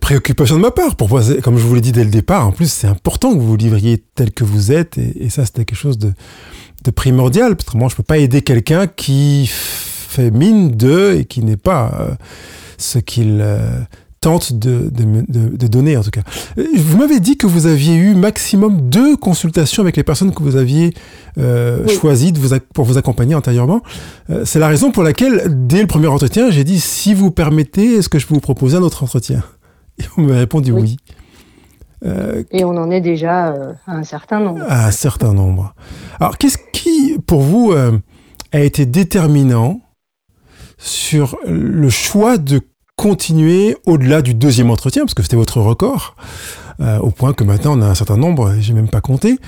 préoccupation 0.02 0.58
de 0.58 0.62
ma 0.62 0.72
part. 0.72 0.98
Pour 0.98 1.08
moi, 1.08 1.22
comme 1.42 1.58
je 1.58 1.64
vous 1.64 1.76
l'ai 1.76 1.80
dit 1.80 1.94
dès 1.94 2.04
le 2.04 2.10
départ, 2.10 2.46
en 2.46 2.52
plus, 2.52 2.70
c'est 2.70 2.88
important 2.88 3.32
que 3.32 3.40
vous 3.40 3.48
vous 3.48 3.56
livriez 3.56 4.04
tel 4.14 4.34
que 4.34 4.44
vous 4.44 4.74
êtes. 4.74 4.98
Et, 4.98 5.24
et 5.24 5.30
ça, 5.30 5.46
c'était 5.46 5.64
quelque 5.64 5.78
chose 5.78 5.98
de, 5.98 6.12
de 6.84 6.92
primordial. 6.92 7.56
Parce 7.56 7.70
que 7.70 7.78
moi, 7.78 7.90
je 7.90 7.96
peux 7.96 8.04
pas 8.04 8.18
aider 8.18 8.42
quelqu'un 8.42 8.88
qui 8.88 9.50
fait 9.50 10.32
mine 10.32 10.72
de 10.72 11.16
et 11.20 11.26
qui 11.26 11.44
n'est 11.44 11.58
pas 11.58 11.92
euh, 12.00 12.14
ce 12.78 13.00
qu'il 13.00 13.40
euh, 13.42 13.80
tente 14.22 14.54
de, 14.54 14.90
de, 14.90 15.56
de, 15.58 15.68
donner, 15.68 15.98
en 15.98 16.04
tout 16.04 16.12
cas. 16.12 16.22
Euh, 16.58 16.66
vous 16.76 16.98
m'avez 16.98 17.20
dit 17.20 17.38
que 17.38 17.48
vous 17.48 17.66
aviez 17.66 17.96
eu 17.96 18.14
maximum 18.14 18.90
deux 18.90 19.18
consultations 19.18 19.82
avec 19.82 19.98
les 19.98 20.04
personnes 20.04 20.34
que 20.34 20.44
vous 20.44 20.56
aviez 20.56 20.94
euh, 21.38 21.88
choisies 21.88 22.32
de 22.32 22.40
vous, 22.40 22.56
pour 22.74 22.86
vous 22.86 22.98
accompagner 22.98 23.36
antérieurement. 23.36 23.82
C'est 24.46 24.60
la 24.60 24.68
raison 24.68 24.92
pour 24.92 25.04
laquelle, 25.04 25.68
dès 25.68 25.82
le 25.82 25.88
premier 25.88 26.08
entretien, 26.08 26.52
j'ai 26.52 26.64
dit, 26.64 26.80
si 26.80 27.14
vous 27.14 27.32
permettez, 27.32 27.96
est-ce 27.96 28.10
que 28.10 28.20
je 28.20 28.28
peux 28.28 28.36
vous 28.36 28.40
proposer 28.40 28.78
un 28.78 28.84
autre 28.84 29.04
entretien? 29.04 29.44
Et 30.00 30.04
vous 30.16 30.24
m'avez 30.24 30.40
répondu 30.40 30.72
oui. 30.72 30.98
Euh, 32.06 32.44
et 32.52 32.64
on 32.64 32.72
en 32.72 32.92
est 32.92 33.02
déjà 33.02 33.54
euh, 33.54 33.74
à 33.88 33.96
un 33.96 34.04
certain 34.04 34.40
nombre. 34.40 34.64
À 34.68 34.88
un 34.88 34.92
certain 34.92 35.34
nombre. 35.34 35.74
Alors, 36.20 36.38
qu'est-ce 36.38 36.58
qui, 36.72 37.18
pour 37.26 37.42
vous, 37.42 37.72
euh, 37.72 37.98
a 38.52 38.60
été 38.60 38.86
déterminant 38.86 39.80
sur 40.78 41.38
le 41.46 41.90
choix 41.90 42.38
de 42.38 42.62
continuer 42.96 43.78
au-delà 43.86 44.22
du 44.22 44.34
deuxième 44.34 44.70
entretien, 44.70 45.04
parce 45.04 45.14
que 45.14 45.24
c'était 45.24 45.38
votre 45.38 45.60
record, 45.60 46.16
au 46.80 47.12
point 47.12 47.34
que 47.34 47.44
maintenant 47.44 47.78
on 47.78 47.82
a 47.82 47.88
un 47.88 47.96
certain 47.96 48.18
nombre, 48.18 48.54
j'ai 48.60 48.74
même 48.74 48.90
pas 48.90 49.02
compté. 49.02 49.40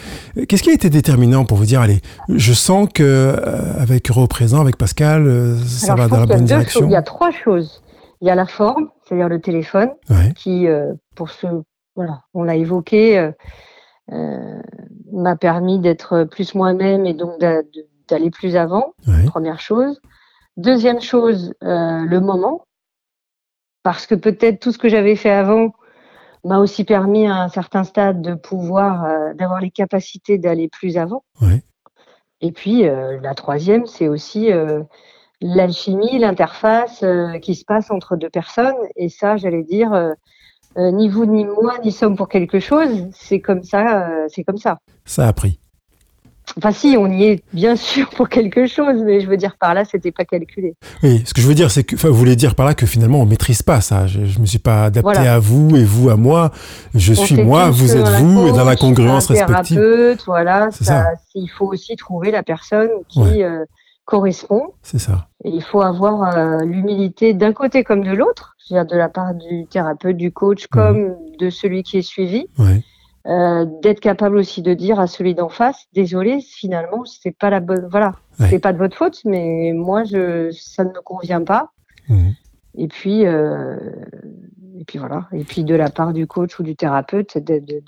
Qu'est-ce 0.48 0.64
qui 0.64 0.70
a 0.70 0.74
été 0.74 0.90
déterminant 0.90 1.44
pour 1.46 1.58
vous 1.58 1.66
dire, 1.66 1.82
allez, 1.82 2.02
je 2.30 2.54
sens 2.54 2.88
que 2.92 3.36
avec 3.78 4.08
Représent, 4.08 4.62
avec 4.62 4.78
Pascal, 4.78 5.58
ça 5.66 5.96
va 5.96 6.08
dans 6.08 6.20
la 6.20 6.26
bonne 6.26 6.46
direction 6.46 6.86
Il 6.86 6.92
y 6.92 6.96
a 6.96 7.02
trois 7.02 7.32
choses. 7.32 7.84
Il 8.22 8.28
y 8.28 8.32
a 8.32 8.36
la 8.36 8.48
forme, 8.48 8.88
c'est-à-dire 9.04 9.30
le 9.30 9.42
téléphone, 9.42 9.90
qui, 10.36 10.68
pour 11.16 11.30
ce 11.30 11.48
voilà, 11.96 12.24
on 12.34 12.44
l'a 12.44 12.56
évoqué, 12.56 13.18
euh, 13.18 13.32
euh, 14.12 14.62
m'a 15.12 15.36
permis 15.36 15.80
d'être 15.80 16.26
plus 16.26 16.54
moi-même 16.54 17.06
et 17.06 17.14
donc 17.14 17.40
d'aller 17.40 18.30
plus 18.30 18.56
avant. 18.56 18.94
Première 19.28 19.60
chose. 19.60 20.02
Deuxième 20.58 21.02
chose, 21.02 21.54
euh, 21.64 22.06
le 22.06 22.20
moment, 22.20 22.66
parce 23.84 24.06
que 24.06 24.16
peut-être 24.16 24.60
tout 24.60 24.72
ce 24.72 24.78
que 24.78 24.90
j'avais 24.90 25.16
fait 25.16 25.32
avant 25.32 25.72
m'a 26.44 26.60
aussi 26.60 26.84
permis 26.84 27.28
à 27.28 27.36
un 27.36 27.50
certain 27.50 27.84
stade 27.84 28.22
de 28.22 28.36
pouvoir, 28.36 29.34
d'avoir 29.36 29.60
les 29.60 29.72
capacités 29.72 30.38
d'aller 30.38 30.70
plus 30.70 30.98
avant. 30.98 31.24
Et 32.42 32.52
puis 32.52 32.84
la 32.84 33.34
troisième, 33.34 33.88
c'est 33.88 34.08
aussi 34.08 34.52
l'alchimie, 35.42 36.20
l'interface 36.20 37.04
qui 37.42 37.56
se 37.56 37.66
passe 37.66 37.90
entre 37.90 38.16
deux 38.16 38.30
personnes. 38.30 38.76
Et 38.96 39.10
ça, 39.10 39.38
j'allais 39.38 39.64
dire, 39.64 39.92
euh, 39.94 40.14
ni 40.78 41.10
vous 41.10 41.26
ni 41.26 41.46
moi 41.46 41.78
n'y 41.84 41.92
sommes 41.92 42.16
pour 42.16 42.30
quelque 42.30 42.60
chose. 42.60 43.08
C'est 43.14 43.40
comme 43.40 43.64
ça, 43.64 44.08
euh, 44.08 44.28
c'est 44.30 44.44
comme 44.44 44.58
ça. 44.58 44.80
Ça 45.06 45.28
a 45.28 45.34
pris. 45.34 45.60
Enfin, 46.58 46.72
si, 46.72 46.96
on 46.98 47.12
y 47.12 47.24
est 47.24 47.44
bien 47.54 47.76
sûr 47.76 48.10
pour 48.10 48.30
quelque 48.30 48.68
chose, 48.68 49.02
mais 49.04 49.20
je 49.20 49.28
veux 49.28 49.36
dire 49.36 49.56
par 49.60 49.74
là, 49.74 49.84
c'était 49.84 50.12
pas 50.12 50.26
calculé. 50.26 50.76
Oui, 51.04 51.24
ce 51.26 51.34
que 51.34 51.42
je 51.42 51.48
veux 51.48 51.56
dire, 51.56 51.72
c'est 51.72 51.84
que, 51.84 51.96
enfin, 51.96 52.10
vous 52.10 52.16
voulez 52.16 52.36
dire 52.36 52.56
par 52.56 52.66
là 52.66 52.74
que 52.74 52.86
finalement, 52.86 53.20
on 53.20 53.26
maîtrise 53.26 53.64
pas 53.64 53.82
ça. 53.82 54.08
Je, 54.08 54.26
je 54.26 54.40
me 54.40 54.46
suis 54.46 54.60
pas 54.60 54.86
adapté 54.86 55.18
à 55.18 55.40
vous 55.40 55.76
et 55.76 55.84
vous 55.84 56.10
à 56.10 56.16
moi. 56.16 56.52
Je 56.94 57.14
suis 57.14 57.42
moi, 57.42 57.70
vous 57.72 57.96
êtes 57.96 58.08
vous, 58.08 58.48
et 58.48 58.52
dans 58.52 58.64
la 58.64 58.76
congruence 58.76 59.28
respective. 59.28 60.18
voilà. 60.28 60.70
Ça, 60.72 61.08
Il 61.34 61.50
faut 61.50 61.66
aussi 61.66 61.96
trouver 61.96 62.32
la 62.32 62.44
personne 62.44 62.90
qui, 63.10 63.44
euh, 63.44 63.66
correspond. 64.06 64.74
C'est 64.82 65.00
ça. 65.00 65.28
Et 65.44 65.50
il 65.50 65.62
faut 65.64 65.82
avoir 65.82 66.62
l'humilité 66.64 67.34
d'un 67.34 67.54
côté 67.54 67.84
comme 67.84 68.04
de 68.04 68.12
l'autre, 68.12 68.56
c'est-à-dire 68.60 68.92
de 68.92 68.98
la 68.98 69.10
part 69.10 69.34
du 69.34 69.66
thérapeute, 69.68 70.18
du 70.18 70.32
coach, 70.32 70.68
comme 70.68 71.16
de 71.40 71.50
celui 71.50 71.84
qui 71.84 71.98
est 71.98 72.02
suivi. 72.02 72.48
Ouais. 72.58 72.84
Euh, 73.28 73.66
d'être 73.82 74.00
capable 74.02 74.38
aussi 74.38 74.62
de 74.62 74.76
dire 74.76 75.00
à 75.00 75.08
celui 75.08 75.34
d'en 75.34 75.50
face, 75.50 75.88
désolé, 75.96 76.42
finalement, 76.42 77.06
c'est 77.06 77.36
pas 77.36 77.50
la 77.50 77.60
bonne, 77.60 77.88
voilà, 77.90 78.14
Ouais. 78.40 78.48
c'est 78.52 78.60
pas 78.60 78.72
de 78.72 78.78
votre 78.78 78.96
faute, 78.96 79.22
mais 79.26 79.72
moi, 79.74 80.04
je, 80.04 80.52
ça 80.52 80.84
ne 80.84 80.90
me 80.90 81.02
convient 81.02 81.44
pas. 81.44 81.72
Mhm. 82.08 82.34
Et 82.78 82.88
puis, 82.88 83.26
euh, 83.26 83.78
et 84.80 84.84
puis 84.86 85.00
voilà. 85.00 85.28
Et 85.34 85.44
puis 85.44 85.64
de 85.64 85.76
la 85.76 85.90
part 85.90 86.14
du 86.14 86.28
coach 86.28 86.60
ou 86.60 86.64
du 86.64 86.76
thérapeute, 86.76 87.38
de, 87.38 87.60
de- 87.60 87.82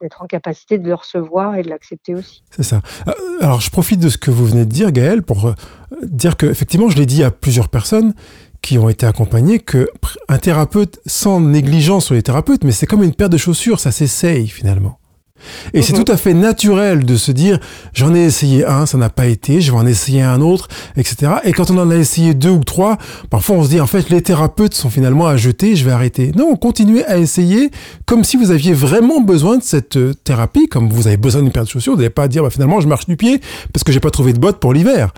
d'être 0.00 0.22
en 0.22 0.26
capacité 0.26 0.78
de 0.78 0.86
le 0.86 0.94
recevoir 0.94 1.56
et 1.56 1.62
de 1.62 1.68
l'accepter 1.68 2.14
aussi. 2.14 2.42
C'est 2.50 2.62
ça. 2.62 2.80
Euh, 3.08 3.12
Alors, 3.40 3.60
je 3.60 3.70
profite 3.70 4.00
de 4.00 4.08
ce 4.08 4.18
que 4.18 4.30
vous 4.30 4.46
venez 4.46 4.64
de 4.64 4.70
dire, 4.70 4.92
Gaël, 4.92 5.22
pour 5.22 5.46
euh, 5.48 5.54
dire 6.02 6.36
que, 6.36 6.46
effectivement, 6.46 6.88
je 6.88 6.96
l'ai 6.96 7.06
dit 7.06 7.22
à 7.24 7.30
plusieurs 7.30 7.68
personnes 7.68 8.14
qui 8.62 8.76
ont 8.78 8.88
été 8.90 9.06
accompagnées, 9.06 9.58
que 9.58 9.88
un 10.28 10.38
thérapeute, 10.38 11.00
sans 11.06 11.40
négligence 11.40 12.06
sur 12.06 12.14
les 12.14 12.22
thérapeutes, 12.22 12.62
mais 12.64 12.72
c'est 12.72 12.86
comme 12.86 13.02
une 13.02 13.14
paire 13.14 13.30
de 13.30 13.38
chaussures, 13.38 13.80
ça 13.80 13.90
s'essaye 13.90 14.48
finalement. 14.48 14.98
Et 15.74 15.82
c'est 15.82 15.92
Mhm. 15.96 16.04
tout 16.04 16.12
à 16.12 16.16
fait 16.16 16.34
naturel 16.34 17.04
de 17.04 17.16
se 17.16 17.32
dire, 17.32 17.58
j'en 17.94 18.14
ai 18.14 18.20
essayé 18.24 18.64
un, 18.66 18.86
ça 18.86 18.98
n'a 18.98 19.08
pas 19.10 19.26
été, 19.26 19.60
je 19.60 19.70
vais 19.72 19.78
en 19.78 19.86
essayer 19.86 20.22
un 20.22 20.40
autre, 20.40 20.68
etc. 20.96 21.32
Et 21.44 21.52
quand 21.52 21.70
on 21.70 21.78
en 21.78 21.90
a 21.90 21.96
essayé 21.96 22.34
deux 22.34 22.50
ou 22.50 22.64
trois, 22.64 22.98
parfois 23.30 23.56
on 23.56 23.64
se 23.64 23.68
dit, 23.70 23.80
en 23.80 23.86
fait, 23.86 24.10
les 24.10 24.22
thérapeutes 24.22 24.74
sont 24.74 24.90
finalement 24.90 25.26
à 25.26 25.36
jeter, 25.36 25.76
je 25.76 25.84
vais 25.84 25.92
arrêter. 25.92 26.32
Non, 26.36 26.54
continuez 26.56 27.04
à 27.06 27.18
essayer 27.18 27.70
comme 28.06 28.24
si 28.24 28.36
vous 28.36 28.50
aviez 28.50 28.72
vraiment 28.72 29.20
besoin 29.20 29.58
de 29.58 29.62
cette 29.62 29.96
euh, 29.96 30.14
thérapie, 30.24 30.66
comme 30.68 30.88
vous 30.90 31.06
avez 31.06 31.16
besoin 31.16 31.42
d'une 31.42 31.52
paire 31.52 31.64
de 31.64 31.68
chaussures, 31.68 31.92
vous 31.92 31.98
n'allez 31.98 32.10
pas 32.10 32.28
dire, 32.28 32.42
bah, 32.42 32.50
finalement, 32.50 32.80
je 32.80 32.88
marche 32.88 33.06
du 33.06 33.16
pied 33.16 33.40
parce 33.72 33.84
que 33.84 33.92
j'ai 33.92 34.00
pas 34.00 34.10
trouvé 34.10 34.32
de 34.32 34.38
bottes 34.38 34.60
pour 34.60 34.72
l'hiver. 34.72 35.12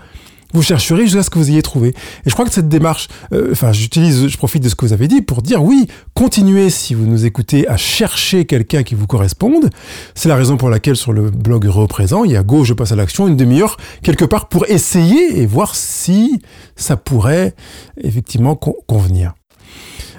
Vous 0.53 0.61
chercherez 0.61 1.03
jusqu'à 1.03 1.23
ce 1.23 1.29
que 1.29 1.39
vous 1.39 1.49
ayez 1.49 1.61
trouvé. 1.63 1.89
Et 1.89 2.29
je 2.29 2.33
crois 2.33 2.45
que 2.45 2.51
cette 2.53 2.69
démarche, 2.69 3.07
euh, 3.33 3.49
enfin, 3.51 3.71
j'utilise, 3.73 4.27
je 4.27 4.37
profite 4.37 4.63
de 4.63 4.69
ce 4.69 4.75
que 4.75 4.85
vous 4.85 4.93
avez 4.93 5.07
dit 5.07 5.21
pour 5.21 5.41
dire 5.41 5.63
oui, 5.63 5.87
continuez 6.13 6.69
si 6.69 6.93
vous 6.93 7.05
nous 7.05 7.25
écoutez 7.25 7.67
à 7.67 7.75
chercher 7.75 8.45
quelqu'un 8.45 8.83
qui 8.83 8.93
vous 8.95 9.07
corresponde. 9.07 9.69
C'est 10.13 10.29
la 10.29 10.35
raison 10.35 10.55
pour 10.57 10.69
laquelle 10.69 10.95
sur 10.95 11.11
le 11.11 11.31
blog 11.31 11.65
Heureux 11.65 11.83
au 11.83 11.87
présent, 11.87 12.23
il 12.23 12.31
y 12.31 12.37
a 12.37 12.43
Go, 12.43 12.63
je 12.63 12.73
passe 12.73 12.91
à 12.91 12.95
l'action, 12.95 13.27
une 13.27 13.35
demi-heure 13.37 13.77
quelque 14.03 14.25
part 14.25 14.47
pour 14.47 14.65
essayer 14.69 15.39
et 15.41 15.45
voir 15.47 15.75
si 15.75 16.39
ça 16.75 16.97
pourrait 16.97 17.55
effectivement 18.03 18.55
con- 18.55 18.75
convenir. 18.87 19.33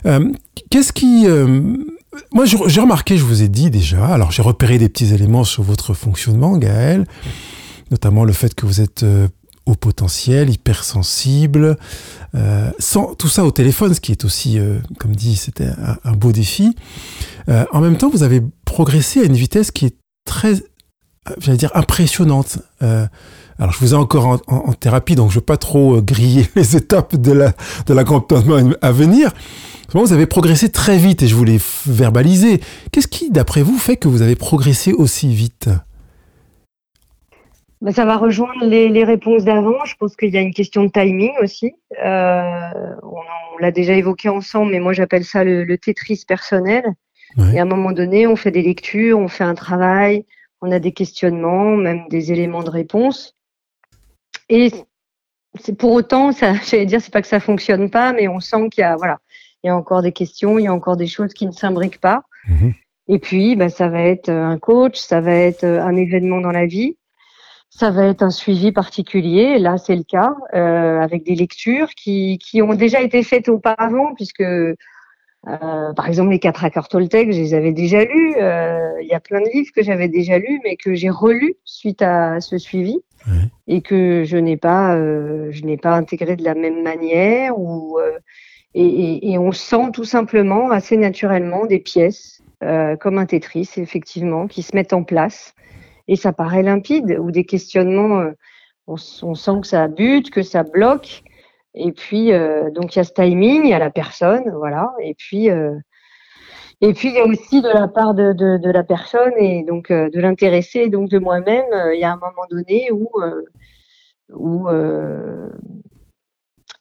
Euh, 0.07 0.33
Qu'est-ce 0.71 0.93
qui... 0.93 1.27
euh, 1.27 1.61
moi, 2.33 2.45
j'ai 2.45 2.81
remarqué, 2.81 3.17
je 3.17 3.25
vous 3.25 3.43
ai 3.43 3.49
dit 3.49 3.71
déjà, 3.71 4.07
alors 4.07 4.31
j'ai 4.33 4.43
repéré 4.43 4.79
des 4.79 4.89
petits 4.89 5.13
éléments 5.15 5.45
sur 5.45 5.63
votre 5.63 5.95
fonctionnement, 5.95 6.57
Gaël, 6.57 7.07
notamment 7.91 8.25
le 8.25 8.33
fait 8.33 8.55
que 8.55 8.67
vous 8.67 8.81
êtes 8.81 9.05
au 9.67 9.75
potentiel, 9.75 10.51
hypersensible, 10.51 11.77
euh, 12.35 12.71
sans 12.79 13.15
tout 13.15 13.29
ça 13.29 13.45
au 13.45 13.51
téléphone, 13.51 13.95
ce 13.95 14.01
qui 14.01 14.13
est 14.13 14.25
aussi, 14.25 14.59
euh, 14.59 14.79
comme 14.99 15.17
dit, 15.17 15.37
c'était 15.37 15.71
un, 16.05 16.13
beau 16.13 16.33
défi. 16.33 16.75
Euh, 17.49 17.65
en 17.73 17.81
même 17.81 17.97
temps, 17.97 18.11
vous 18.11 18.23
avez 18.23 18.43
progressé 18.65 19.21
à 19.21 19.25
une 19.25 19.35
vitesse 19.35 19.71
qui 19.71 19.87
est 19.87 19.97
très, 20.27 20.55
j'allais 21.39 21.57
dire, 21.57 21.71
impressionnante. 21.75 22.59
Alors, 22.81 23.73
je 23.73 23.79
vous 23.79 23.95
ai 23.95 23.97
encore 23.97 24.41
en, 24.49 24.73
thérapie, 24.73 25.15
donc 25.15 25.31
je 25.31 25.37
ne 25.37 25.41
veux 25.41 25.45
pas 25.45 25.57
trop 25.57 26.03
griller 26.03 26.49
les 26.57 26.77
étapes 26.77 27.17
de 27.17 27.33
la 27.33 27.53
de 27.87 28.85
à 28.85 28.93
venir. 28.93 29.31
Vous 29.93 30.13
avez 30.13 30.27
progressé 30.27 30.71
très 30.71 30.99
vite 30.99 31.23
et 31.23 31.29
je 31.29 31.37
voulais 31.37 31.61
verbaliser. 31.87 32.61
Qu'est-ce 32.91 33.07
qui, 33.07 33.31
d'après 33.31 33.63
vous, 33.63 33.79
fait 33.79 33.97
que 33.97 34.09
vous 34.09 34.23
avez 34.23 34.35
progressé 34.35 34.93
aussi 34.93 35.33
vite? 35.33 35.69
Ben, 37.85 37.93
ça 37.93 38.07
va 38.07 38.17
rejoindre 38.17 38.65
les, 38.65 38.89
les 38.89 39.05
réponses 39.05 39.45
d'avant. 39.45 39.85
Je 39.85 39.95
pense 39.97 40.17
qu'il 40.17 40.31
y 40.31 40.39
a 40.39 40.41
une 40.41 40.55
question 40.55 40.85
de 40.85 40.89
timing 40.89 41.33
aussi. 41.43 41.75
Euh, 42.03 42.71
on, 43.03 43.21
on 43.55 43.59
l'a 43.59 43.71
déjà 43.71 43.93
évoqué 43.93 44.31
ensemble, 44.31 44.73
mais 44.73 44.81
moi 44.81 44.95
j'appelle 44.95 45.23
ça 45.23 45.45
le, 45.45 45.65
le 45.65 45.77
Tetris 45.77 46.25
personnel. 46.27 46.83
Ouais. 47.37 47.55
Et 47.55 47.59
à 47.59 47.63
un 47.63 47.67
moment 47.67 47.93
donné, 47.93 48.27
on 48.27 48.37
fait 48.37 48.51
des 48.51 48.63
lectures, 48.63 49.19
on 49.19 49.29
fait 49.29 49.45
un 49.45 49.55
travail, 49.55 50.25
on 50.63 50.73
a 50.73 50.79
des 50.79 50.93
questionnements, 50.93 51.77
même 51.77 52.09
des 52.09 52.33
éléments 52.33 52.63
de 52.63 52.71
réponse. 52.71 53.37
Et 54.49 54.71
c'est 55.61 55.77
pour 55.77 55.93
autant, 55.93 56.33
ça, 56.33 56.55
j'allais 56.67 56.87
dire, 56.87 57.03
c'est 57.03 57.13
pas 57.13 57.21
que 57.21 57.29
ça 57.29 57.39
fonctionne 57.39 57.91
pas, 57.91 58.15
mais 58.15 58.29
on 58.29 58.41
sent 58.41 58.71
qu'il 58.71 58.81
y 58.81 58.85
a, 58.85 58.97
voilà, 58.97 59.19
il 59.63 59.67
y 59.67 59.71
a 59.71 59.77
encore 59.77 60.01
des 60.01 60.13
questions, 60.13 60.59
il 60.59 60.65
y 60.65 60.69
a 60.69 60.73
encore 60.73 60.97
des 60.97 61.07
choses 61.07 61.35
qui 61.35 61.47
ne 61.47 61.53
s'imbriquent 61.53 62.01
pas. 62.01 62.23
Mhm. 62.49 62.73
Et 63.09 63.19
puis, 63.19 63.57
ben, 63.57 63.69
ça 63.69 63.89
va 63.89 64.01
être 64.01 64.31
un 64.31 64.59
coach, 64.59 64.97
ça 64.97 65.21
va 65.21 65.33
être 65.33 65.65
un 65.65 65.95
événement 65.97 66.41
dans 66.41 66.51
la 66.51 66.65
vie, 66.65 66.97
ça 67.77 67.91
va 67.91 68.07
être 68.07 68.23
un 68.23 68.31
suivi 68.31 68.73
particulier. 68.73 69.59
Là, 69.59 69.79
c'est 69.79 69.97
le 69.97 70.05
cas, 70.05 70.35
euh, 70.55 71.01
avec 71.01 71.25
des 71.25 71.35
lectures 71.35 71.91
qui, 71.91 72.39
qui 72.39 72.63
ont 72.63 72.75
déjà 72.75 73.01
été 73.01 73.23
faites 73.23 73.49
auparavant, 73.49 74.15
puisque, 74.15 74.43
euh, 74.43 74.75
par 75.45 76.07
exemple, 76.07 76.31
les 76.31 76.39
quatre 76.39 76.65
accords 76.65 76.89
Toltec, 76.89 77.33
je 77.33 77.39
les 77.39 77.55
avais 77.55 77.73
déjà 77.73 78.05
lus. 78.05 78.37
Euh, 78.41 79.03
Il 79.03 79.09
y 79.09 79.15
a 79.15 79.21
plein 79.21 79.41
de 79.41 79.49
livres 79.53 79.71
que 79.75 79.83
j'avais 79.83 80.09
déjà 80.09 80.39
lus, 80.39 80.61
mais 80.65 80.77
que 80.77 80.95
j'ai 80.95 81.11
relus 81.11 81.55
suite 81.65 82.03
à 82.03 82.41
ce 82.41 82.59
suivi 82.59 82.99
et 83.67 83.81
que 83.81 84.25
je 84.25 84.37
n'ai 84.37 84.59
pas, 84.59 84.95
je 84.97 85.65
n'ai 85.65 85.79
pas 85.79 85.97
intégré 85.97 86.37
de 86.37 86.45
la 86.45 86.55
même 86.55 86.83
manière 86.83 87.59
ou 87.59 87.99
et, 88.75 88.85
et, 88.85 89.33
et 89.33 89.39
on 89.39 89.53
sent 89.53 89.91
tout 89.93 90.05
simplement 90.05 90.71
assez 90.71 90.97
naturellement 90.97 91.67
des 91.67 91.79
pièces 91.79 92.43
euh, 92.63 92.97
comme 92.97 93.19
un 93.19 93.27
Tetris 93.27 93.71
effectivement 93.77 94.47
qui 94.47 94.63
se 94.63 94.75
mettent 94.75 94.93
en 94.93 95.05
place 95.05 95.55
et 96.09 96.17
ça 96.17 96.33
paraît 96.33 96.63
limpide 96.63 97.17
ou 97.19 97.31
des 97.31 97.45
questionnements 97.45 98.21
euh, 98.21 98.33
on, 98.87 98.97
sent 98.97 99.61
que 99.63 99.67
ça 99.67 99.89
bute 99.89 100.31
que 100.31 100.43
ça 100.43 100.63
bloque. 100.63 101.23
Et 101.75 101.93
puis 101.93 102.33
euh, 102.33 102.71
donc 102.71 102.95
il 102.95 102.99
y 102.99 103.01
a 103.01 103.05
ce 103.05 103.13
timing 103.13 103.65
il 103.65 103.71
y 103.71 103.75
a 103.75 103.79
la 103.79 103.91
personne 103.91 104.51
voilà. 104.57 104.93
Et 105.01 105.15
puis 105.15 105.51
euh, 105.51 105.75
et 106.81 106.93
puis 106.93 107.09
il 107.09 107.15
y 107.15 107.19
a 107.19 107.25
aussi 107.25 107.63
de 107.63 107.69
la 107.69 107.89
part 107.89 108.15
de, 108.15 108.33
de, 108.33 108.59
de 108.59 108.71
la 108.71 108.85
personne 108.85 109.33
et 109.39 109.65
donc 109.65 109.91
euh, 109.91 110.11
de 110.11 110.21
l'intéressé 110.21 110.89
donc 110.89 111.09
de 111.09 111.19
moi-même 111.19 111.65
il 111.95 111.99
y 111.99 112.05
a 112.05 112.13
un 112.13 112.17
moment 112.17 112.47
donné 112.51 112.91
où 112.93 113.11
où 114.29 114.69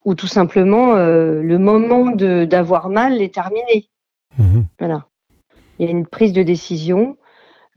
où 0.05 0.15
tout 0.15 0.27
simplement 0.27 0.95
le 0.95 1.57
moment 1.57 2.11
de 2.11 2.45
d'avoir 2.45 2.89
mal 2.89 3.21
est 3.21 3.33
terminé. 3.33 3.89
Mhm. 4.37 4.65
voilà. 4.79 5.05
Il 5.79 5.85
y 5.85 5.87
a 5.87 5.91
une 5.91 6.05
prise 6.05 6.33
de 6.33 6.43
décision 6.43 7.17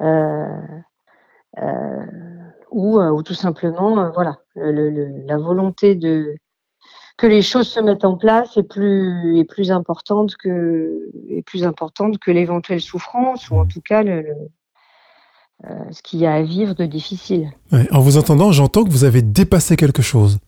euh, 0.00 0.80
ou 2.70 2.98
ou 3.00 3.22
tout 3.22 3.34
simplement 3.34 3.98
euh, 3.98 4.10
voilà 4.10 4.38
le, 4.54 4.72
le- 4.72 4.90
le- 4.90 5.26
la 5.26 5.38
volonté 5.38 5.94
de 5.94 6.36
que 7.16 7.26
les 7.26 7.40
choses 7.40 7.68
se 7.68 7.80
mettent 7.80 8.04
en 8.04 8.16
place 8.16 8.56
est 8.56 8.62
plus 8.62 9.38
est 9.38 9.44
plus 9.44 9.70
importante 9.70 10.36
que 10.36 11.08
est 11.30 11.42
plus 11.42 11.64
importante 11.64 12.18
que 12.18 12.30
l'éventuelle 12.30 12.80
souffrance 12.80 13.48
ou 13.50 13.56
en 13.56 13.66
tout 13.66 13.80
cas 13.80 14.02
le, 14.02 14.20
le- 14.22 14.34
euh, 15.64 15.90
ce 15.90 16.02
qu'il 16.02 16.18
y 16.20 16.26
a 16.26 16.34
à 16.34 16.42
vivre 16.42 16.74
de 16.74 16.84
difficile. 16.84 17.50
Ouais, 17.72 17.88
En 17.90 18.00
vous 18.00 18.18
entendant, 18.18 18.52
j'entends 18.52 18.84
que 18.84 18.90
vous 18.90 19.04
avez 19.04 19.22
dépassé 19.22 19.76
quelque 19.76 20.02
chose 20.02 20.38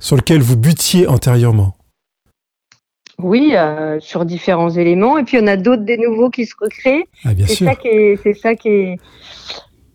sur 0.00 0.16
lequel 0.16 0.40
vous 0.40 0.56
butiez 0.56 1.06
antérieurement. 1.06 1.74
Oui, 3.18 3.52
euh, 3.54 4.00
sur 4.00 4.24
différents 4.24 4.70
éléments 4.70 5.18
et 5.18 5.24
puis 5.24 5.38
on 5.40 5.46
a 5.46 5.56
d'autres 5.58 5.82
des 5.84 5.98
nouveaux 5.98 6.30
qui 6.30 6.46
se 6.46 6.54
recréent. 6.58 7.04
Ah, 7.24 7.34
bien 7.34 7.46
C'est 7.46 7.56
sûr. 7.56 7.66
ça 7.66 7.74
qui 7.76 7.88
est 7.88 8.16
c'est 8.22 8.32
ça 8.32 8.54
qui 8.54 8.68
est 8.70 8.96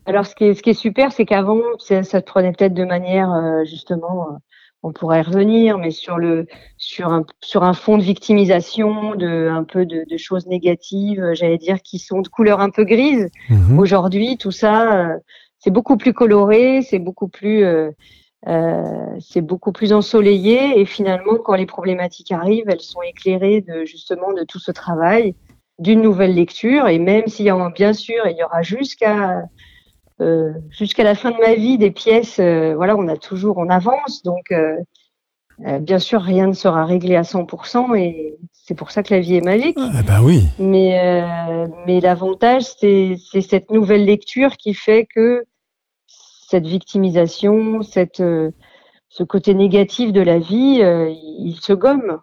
alors 0.10 0.26
ce 0.26 0.36
qui 0.36 0.46
est 0.46 0.54
ce 0.56 0.64
qui 0.64 0.72
est 0.72 0.74
super 0.74 1.12
c'est 1.12 1.26
qu'avant 1.26 1.62
ça, 1.78 2.04
ça 2.04 2.20
se 2.20 2.26
prenait 2.26 2.52
peut-être 2.52 2.74
de 2.74 2.86
manière 2.86 3.32
euh, 3.32 3.64
justement 3.64 4.28
euh, 4.30 4.36
on 4.82 4.92
pourrait 4.92 5.20
y 5.20 5.22
revenir 5.22 5.78
mais 5.78 5.92
sur 5.92 6.18
le 6.18 6.48
sur 6.78 7.10
un 7.10 7.26
sur 7.42 7.64
un 7.64 7.74
fond 7.74 7.98
de 7.98 8.04
victimisation 8.04 9.16
de 9.16 9.50
un 9.50 9.64
peu 9.64 9.86
de, 9.86 10.06
de 10.10 10.18
choses 10.18 10.48
négatives 10.48 11.22
euh, 11.22 11.34
j'allais 11.36 11.58
dire 11.58 11.82
qui 11.82 12.00
sont 12.00 12.22
de 12.22 12.28
couleur 12.28 12.60
un 12.60 12.70
peu 12.70 12.84
grise 12.84 13.30
Mhm. 13.50 13.80
Aujourd'hui, 13.80 14.38
tout 14.38 14.52
ça, 14.52 15.08
euh, 15.12 15.18
c'est 15.58 15.72
beaucoup 15.72 15.98
plus 15.98 16.14
coloré, 16.14 16.82
c'est 16.82 17.00
beaucoup 17.00 17.28
plus, 17.28 17.66
c'est 19.20 19.42
beaucoup 19.42 19.72
plus 19.72 19.92
ensoleillé. 19.92 20.80
Et 20.80 20.86
finalement, 20.86 21.36
quand 21.44 21.56
les 21.56 21.66
problématiques 21.66 22.32
arrivent, 22.32 22.70
elles 22.70 22.82
sont 22.82 23.02
éclairées 23.02 23.62
de 23.62 23.86
justement 23.86 24.32
de 24.34 24.44
tout 24.44 24.60
ce 24.60 24.72
travail, 24.72 25.36
d'une 25.80 26.02
nouvelle 26.02 26.34
lecture. 26.34 26.88
Et 26.88 27.00
même 27.00 27.28
s'il 27.28 27.46
y 27.46 27.50
a, 27.50 27.70
bien 27.72 27.94
sûr, 27.94 28.22
il 28.28 28.38
y 28.38 28.44
aura 28.44 28.62
jusqu'à 28.62 29.44
euh, 30.22 30.52
jusqu'à 30.70 31.04
la 31.04 31.16
fin 31.16 31.32
de 31.32 31.38
ma 31.38 31.56
vie 31.56 31.78
des 31.78 31.92
pièces. 31.92 32.40
euh, 32.40 32.76
voilà, 32.76 32.96
on 32.98 33.08
a 33.08 33.18
toujours, 33.18 33.58
on 33.58 33.70
avance. 33.70 34.24
Donc, 34.24 34.52
euh, 34.52 34.76
bien 35.80 36.00
sûr, 36.00 36.22
rien 36.22 36.48
ne 36.48 36.54
sera 36.54 36.86
réglé 36.86 37.16
à 37.16 37.24
100%. 37.24 37.96
Et 37.98 38.38
c'est 38.52 38.76
pour 38.76 38.92
ça 38.92 39.04
que 39.04 39.14
la 39.14 39.20
vie 39.20 39.36
est 39.36 39.46
magique. 39.46 39.78
Ah, 39.80 40.04
bah 40.04 40.20
oui. 40.22 40.44
Mais, 40.60 41.24
mais 41.86 42.00
l'avantage, 42.00 42.64
c'est 42.80 43.18
cette 43.42 43.72
nouvelle 43.72 44.06
lecture 44.06 44.58
qui 44.58 44.74
fait 44.74 45.08
que 45.14 45.46
cette 46.08 46.68
victimisation, 46.68 47.82
cette, 47.82 48.24
ce 49.10 49.24
côté 49.24 49.54
négatif 49.54 50.12
de 50.12 50.22
la 50.22 50.40
vie, 50.40 50.82
il 51.40 51.58
se 51.62 51.74
gomme. 51.74 52.20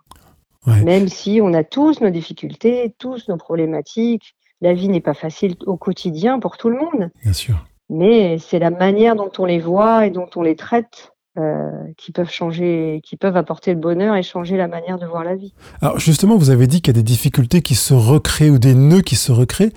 Ouais. 0.66 0.82
Même 0.82 1.08
si 1.08 1.40
on 1.42 1.54
a 1.54 1.62
tous 1.62 2.00
nos 2.00 2.10
difficultés, 2.10 2.94
tous 2.98 3.28
nos 3.28 3.36
problématiques. 3.36 4.34
La 4.60 4.72
vie 4.72 4.88
n'est 4.88 5.00
pas 5.00 5.14
facile 5.14 5.54
au 5.66 5.76
quotidien 5.76 6.40
pour 6.40 6.56
tout 6.56 6.70
le 6.70 6.78
monde. 6.78 7.10
Bien 7.22 7.32
sûr. 7.32 7.64
Mais 7.88 8.38
c'est 8.38 8.58
la 8.58 8.70
manière 8.70 9.14
dont 9.14 9.30
on 9.38 9.44
les 9.44 9.60
voit 9.60 10.06
et 10.06 10.10
dont 10.10 10.28
on 10.34 10.42
les 10.42 10.56
traite 10.56 11.12
euh, 11.38 11.70
qui 11.98 12.12
peuvent 12.12 12.30
changer, 12.30 13.02
qui 13.04 13.16
peuvent 13.16 13.36
apporter 13.36 13.74
le 13.74 13.78
bonheur 13.78 14.16
et 14.16 14.22
changer 14.22 14.56
la 14.56 14.68
manière 14.68 14.98
de 14.98 15.04
voir 15.04 15.22
la 15.22 15.36
vie. 15.36 15.52
Alors 15.82 15.98
justement, 15.98 16.38
vous 16.38 16.48
avez 16.48 16.66
dit 16.66 16.80
qu'il 16.80 16.94
y 16.94 16.98
a 16.98 17.00
des 17.00 17.04
difficultés 17.04 17.60
qui 17.60 17.74
se 17.74 17.92
recréent 17.92 18.54
ou 18.54 18.58
des 18.58 18.74
nœuds 18.74 19.02
qui 19.02 19.16
se 19.16 19.32
recréent. 19.32 19.70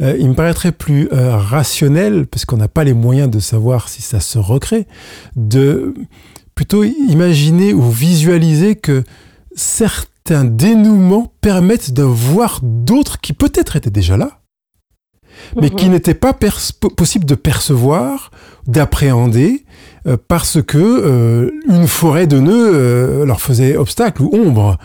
Euh, 0.00 0.16
il 0.20 0.28
me 0.28 0.34
paraîtrait 0.34 0.70
plus 0.70 1.08
euh, 1.12 1.36
rationnel, 1.36 2.28
parce 2.28 2.44
qu'on 2.44 2.58
n'a 2.58 2.68
pas 2.68 2.84
les 2.84 2.94
moyens 2.94 3.28
de 3.28 3.40
savoir 3.40 3.88
si 3.88 4.02
ça 4.02 4.20
se 4.20 4.38
recrée, 4.38 4.86
de 5.34 5.94
plutôt 6.54 6.84
imaginer 6.84 7.74
ou 7.74 7.82
visualiser 7.82 8.76
que 8.76 9.02
certains 9.56 10.44
dénouements 10.44 11.32
permettent 11.40 11.92
de 11.92 12.04
voir 12.04 12.60
d'autres 12.62 13.20
qui 13.20 13.32
peut-être 13.32 13.74
étaient 13.74 13.90
déjà 13.90 14.16
là, 14.16 14.39
mais 15.56 15.70
qui 15.70 15.86
mhm. 15.86 15.92
n'étaient 15.92 16.14
pas 16.14 16.32
possible 16.32 17.24
de 17.24 17.34
percevoir, 17.34 18.30
d'appréhender, 18.66 19.64
euh, 20.06 20.16
parce 20.28 20.62
que 20.62 20.78
euh, 20.78 21.50
une 21.68 21.86
forêt 21.86 22.26
de 22.26 22.38
nœuds 22.38 22.72
euh, 22.74 23.26
leur 23.26 23.40
faisait 23.40 23.76
obstacle 23.76 24.22
ou 24.22 24.30
ombre 24.32 24.78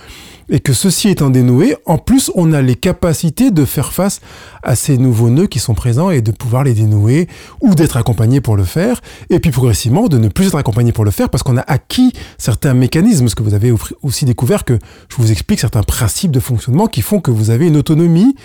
et 0.50 0.60
que 0.60 0.74
ceci 0.74 1.10
étant 1.10 1.30
dénoué, 1.30 1.75
en 1.86 1.98
plus, 1.98 2.32
on 2.36 2.54
a 2.54 2.62
les 2.62 2.75
capacités 2.75 3.52
de 3.52 3.66
faire 3.66 3.94
face 3.94 4.22
à 4.64 4.75
ces 4.75 4.98
nouveaux 4.98 5.30
nœuds 5.30 5.48
qui 5.48 5.60
sont 5.60 5.74
présents 5.74 6.10
et 6.10 6.22
de 6.22 6.32
pouvoir 6.32 6.64
les 6.64 6.74
dénouer 6.74 7.28
ou 7.62 7.75
d'être 7.75 7.98
accompagné 7.98 8.42
pour 8.42 8.56
le 8.56 8.64
faire. 8.64 9.02
Et 9.30 9.40
puis 9.40 9.52
progressivement, 9.52 10.08
de 10.08 10.18
ne 10.18 10.28
plus 10.28 10.48
être 10.48 10.56
accompagné 10.56 10.92
pour 10.92 11.06
le 11.06 11.12
faire 11.12 11.30
parce 11.30 11.44
qu'on 11.44 11.58
a 11.58 11.62
acquis 11.62 12.14
certains 12.38 12.74
mécanismes, 12.74 13.28
ce 13.28 13.36
que 13.36 13.44
vous 13.44 13.54
avez 13.54 13.74
aussi 14.04 14.25
découvert 14.25 14.66
que 14.66 14.78
je 15.10 15.16
vous 15.18 15.32
explique 15.32 15.60
certains 15.60 15.84
principes 15.84 16.32
de 16.32 16.40
fonctionnement 16.40 16.88
qui 16.88 17.02
font 17.02 17.20
que 17.20 17.32
vous 17.32 17.50
avez 17.50 17.68
une 17.68 17.78
autonomie 17.78 18.36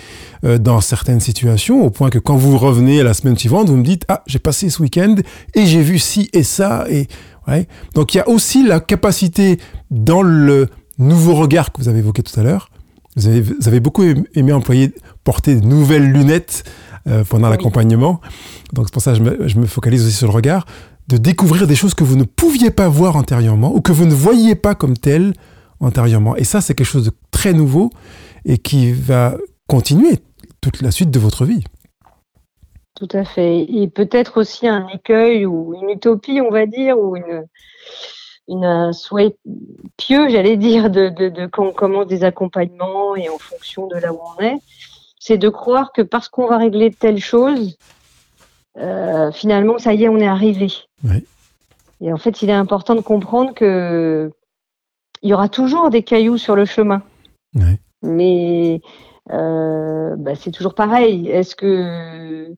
euh, 0.43 0.57
dans 0.57 0.81
certaines 0.81 1.19
situations 1.19 1.83
au 1.83 1.89
point 1.89 2.09
que 2.09 2.19
quand 2.19 2.35
vous 2.35 2.57
revenez 2.57 3.03
la 3.03 3.13
semaine 3.13 3.37
suivante, 3.37 3.69
vous 3.69 3.77
me 3.77 3.83
dites, 3.83 4.05
ah, 4.07 4.23
j'ai 4.27 4.39
passé 4.39 4.69
ce 4.69 4.81
week-end 4.81 5.15
et 5.53 5.65
j'ai 5.65 5.81
vu 5.81 5.99
ci 5.99 6.29
et 6.33 6.43
ça 6.43 6.85
et 6.89 7.07
Ouais. 7.47 7.67
Donc 7.95 8.13
il 8.13 8.17
y 8.17 8.19
a 8.21 8.29
aussi 8.29 8.63
la 8.63 8.79
capacité 8.79 9.57
dans 9.89 10.21
le 10.21 10.67
nouveau 11.01 11.35
regard 11.35 11.71
que 11.71 11.81
vous 11.81 11.89
avez 11.89 11.99
évoqué 11.99 12.23
tout 12.23 12.37
à 12.39 12.43
l'heure. 12.43 12.69
Vous 13.15 13.27
avez, 13.27 13.41
vous 13.41 13.67
avez, 13.67 13.79
beaucoup 13.79 14.03
aimé 14.03 14.53
employer, 14.53 14.93
porter 15.23 15.55
de 15.55 15.65
nouvelles 15.65 16.11
lunettes 16.11 16.63
euh, 17.07 17.23
pendant 17.23 17.49
l'accompagnement. 17.49 18.21
Donc 18.73 18.85
c'est 18.87 18.93
pour 18.93 19.01
ça 19.01 19.11
que 19.11 19.17
je 19.17 19.23
me, 19.23 19.47
je 19.47 19.59
me, 19.59 19.65
focalise 19.65 20.05
aussi 20.05 20.15
sur 20.15 20.27
le 20.27 20.33
regard. 20.33 20.65
De 21.07 21.17
découvrir 21.17 21.67
des 21.67 21.75
choses 21.75 21.93
que 21.93 22.05
vous 22.05 22.15
ne 22.15 22.23
pouviez 22.23 22.71
pas 22.71 22.87
voir 22.87 23.17
antérieurement 23.17 23.75
ou 23.75 23.81
que 23.81 23.91
vous 23.91 24.05
ne 24.05 24.13
voyiez 24.13 24.55
pas 24.55 24.75
comme 24.75 24.95
telles 24.95 25.33
antérieurement. 25.81 26.37
Et 26.37 26.45
ça, 26.45 26.61
c'est 26.61 26.73
quelque 26.73 26.87
chose 26.87 27.05
de 27.05 27.11
très 27.31 27.53
nouveau 27.53 27.89
et 28.45 28.57
qui 28.57 28.93
va 28.93 29.35
continuer 29.67 30.19
toute 30.61 30.81
la 30.81 30.91
suite 30.91 31.11
de 31.11 31.19
votre 31.19 31.43
vie. 31.43 31.63
Tout 32.95 33.09
à 33.13 33.25
fait. 33.25 33.61
Et 33.63 33.87
peut-être 33.87 34.39
aussi 34.39 34.67
un 34.67 34.87
écueil 34.87 35.45
ou 35.45 35.73
une 35.73 35.89
utopie, 35.89 36.39
on 36.39 36.51
va 36.51 36.65
dire, 36.65 36.99
ou 36.99 37.17
une, 37.17 37.45
une, 38.47 38.65
un 38.65 38.93
souhait 38.93 39.35
pieux, 39.97 40.29
j'allais 40.29 40.57
dire, 40.57 40.89
de, 40.89 41.09
de, 41.09 41.29
de, 41.29 41.45
quand 41.47 41.65
on 41.65 41.73
commence 41.73 42.07
des 42.07 42.23
accompagnements 42.23 43.15
et 43.15 43.29
en 43.29 43.37
fonction 43.37 43.87
de 43.87 43.95
là 43.95 44.13
où 44.13 44.19
on 44.37 44.41
est, 44.41 44.57
c'est 45.19 45.37
de 45.37 45.49
croire 45.49 45.91
que 45.93 46.01
parce 46.01 46.29
qu'on 46.29 46.47
va 46.47 46.57
régler 46.57 46.91
telle 46.91 47.19
chose, 47.19 47.77
euh, 48.77 49.31
finalement, 49.31 49.77
ça 49.77 49.93
y 49.93 50.03
est, 50.03 50.09
on 50.09 50.17
est 50.17 50.27
arrivé. 50.27 50.67
Et 52.01 52.11
en 52.11 52.17
fait, 52.17 52.41
il 52.41 52.49
est 52.49 52.53
important 52.53 52.95
de 52.95 53.01
comprendre 53.01 53.53
que 53.53 54.31
il 55.21 55.29
y 55.29 55.33
aura 55.33 55.49
toujours 55.49 55.91
des 55.91 56.01
cailloux 56.01 56.37
sur 56.37 56.55
le 56.55 56.65
chemin. 56.65 57.03
Mais 58.01 58.81
euh, 59.31 60.15
bah, 60.17 60.33
c'est 60.35 60.51
toujours 60.51 60.73
pareil. 60.73 61.29
Est-ce 61.29 61.55
que 61.55 62.55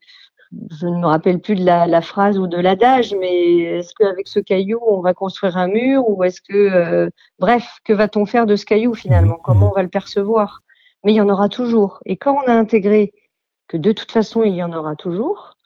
je 0.72 0.88
ne 0.88 0.98
me 0.98 1.06
rappelle 1.06 1.40
plus 1.40 1.56
de 1.56 1.66
la, 1.66 2.02
phrase 2.02 2.38
ou 2.38 2.48
de 2.48 2.58
l'adage, 2.58 3.16
mais 3.20 3.60
est-ce 3.60 3.94
qu'avec 3.96 4.28
ce 4.28 4.40
caillou, 4.40 4.80
on 4.86 5.02
va 5.02 5.14
construire 5.14 5.58
un 5.58 5.68
mur 5.68 6.08
ou 6.08 6.24
est-ce 6.24 6.42
que, 6.42 6.54
euh, 6.54 7.10
bref, 7.40 7.80
que 7.84 7.94
va-t-on 7.94 8.26
faire 8.26 8.46
de 8.46 8.56
ce 8.56 8.66
caillou 8.66 8.94
finalement? 8.94 9.38
Comment 9.44 9.70
on 9.72 9.76
va 9.76 9.84
le 9.84 9.90
percevoir? 9.90 10.62
Mais 11.04 11.14
il 11.14 11.16
y 11.16 11.22
en 11.22 11.30
aura 11.30 11.50
toujours. 11.50 12.00
Et 12.06 12.18
quand 12.18 12.36
on 12.44 12.48
a 12.48 12.54
intégré 12.54 13.14
que 13.68 13.78
de 13.78 13.92
toute 13.92 14.12
façon, 14.12 14.44
il 14.44 14.56
y 14.56 14.64
en 14.64 14.74
aura 14.74 14.96
toujours, 14.96 15.58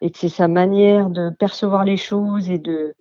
et 0.00 0.10
que 0.10 0.18
c'est 0.18 0.28
sa 0.28 0.48
manière 0.48 1.10
de 1.10 1.30
percevoir 1.30 1.84
les 1.84 1.96
choses 1.96 2.50
et 2.50 2.58
de 2.58 2.94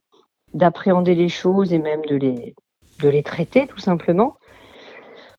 d'appréhender 0.53 1.13
les 1.13 1.29
choses 1.29 1.74
et 1.74 1.79
même 1.79 2.01
de 2.08 2.15
les 2.15 2.55
de 3.01 3.10
les 3.10 3.24
traiter 3.24 3.67
tout 3.67 3.77
simplement, 3.77 4.36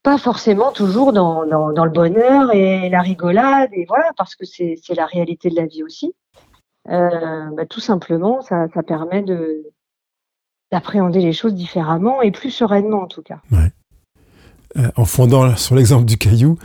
pas 0.02 0.18
forcément 0.18 0.72
toujours 0.72 1.12
dans, 1.12 1.46
dans, 1.46 1.72
dans, 1.72 1.84
le 1.84 1.90
bonheur 1.90 2.54
et 2.54 2.88
la 2.88 3.02
rigolade, 3.02 3.70
et 3.72 3.84
voilà, 3.86 4.10
parce 4.16 4.34
que 4.34 4.44
c'est 4.46 4.76
la 4.94 5.06
réalité 5.06 5.50
de 5.50 5.56
la 5.56 5.66
vie 5.66 5.82
aussi. 5.82 6.14
Euh, 6.88 7.50
bah, 7.56 7.66
tout 7.66 7.80
simplement, 7.80 8.40
ça, 8.40 8.66
ça 8.72 8.82
permet 8.82 9.22
de 9.22 9.64
d'appréhender 10.72 11.20
les 11.20 11.32
choses 11.32 11.54
différemment 11.54 12.22
et 12.22 12.30
plus 12.30 12.52
sereinement 12.52 13.02
en 13.02 13.06
tout 13.08 13.22
cas. 13.22 13.40
Ouais. 13.50 13.72
Euh, 14.78 14.88
en 14.94 15.04
fondant 15.04 15.56
sur 15.56 15.74
l'exemple 15.74 16.04
du 16.04 16.16
caillou, 16.16 16.58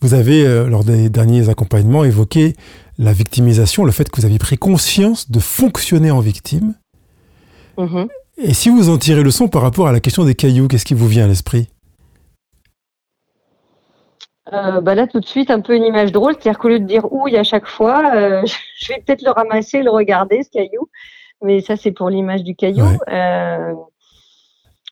vous 0.00 0.14
avez, 0.14 0.44
euh, 0.44 0.66
lors 0.66 0.82
des 0.82 1.08
derniers 1.08 1.48
accompagnements, 1.48 2.02
évoqué 2.02 2.56
la 2.98 3.12
victimisation, 3.12 3.84
le 3.84 3.92
fait 3.92 4.10
que 4.10 4.20
vous 4.20 4.26
aviez 4.26 4.40
pris 4.40 4.58
conscience 4.58 5.30
de 5.30 5.38
fonctionner 5.38 6.10
en 6.10 6.18
victime. 6.18 6.74
Mm-hmm. 7.78 8.08
Et 8.38 8.52
si 8.52 8.68
vous 8.68 8.88
en 8.88 8.98
tirez 8.98 9.22
le 9.22 9.30
son 9.30 9.46
par 9.46 9.62
rapport 9.62 9.86
à 9.86 9.92
la 9.92 10.00
question 10.00 10.24
des 10.24 10.34
cailloux, 10.34 10.66
qu'est-ce 10.66 10.84
qui 10.84 10.94
vous 10.94 11.06
vient 11.06 11.24
à 11.24 11.28
l'esprit? 11.28 11.68
Euh, 14.52 14.80
bah 14.80 14.96
là 14.96 15.06
tout 15.06 15.20
de 15.20 15.26
suite 15.26 15.50
un 15.50 15.60
peu 15.60 15.76
une 15.76 15.84
image 15.84 16.10
drôle, 16.10 16.34
c'est-à-dire 16.34 16.58
qu'au 16.58 16.68
lieu 16.68 16.80
de 16.80 16.84
dire 16.84 17.12
ouille 17.12 17.36
à 17.36 17.44
chaque 17.44 17.66
fois, 17.66 18.12
euh, 18.14 18.42
je 18.78 18.92
vais 18.92 19.00
peut-être 19.00 19.22
le 19.22 19.30
ramasser, 19.30 19.82
le 19.82 19.90
regarder 19.90 20.42
ce 20.42 20.50
caillou, 20.50 20.88
mais 21.42 21.60
ça 21.60 21.76
c'est 21.76 21.92
pour 21.92 22.10
l'image 22.10 22.42
du 22.42 22.56
caillou. 22.56 22.84
Euh, 23.08 23.72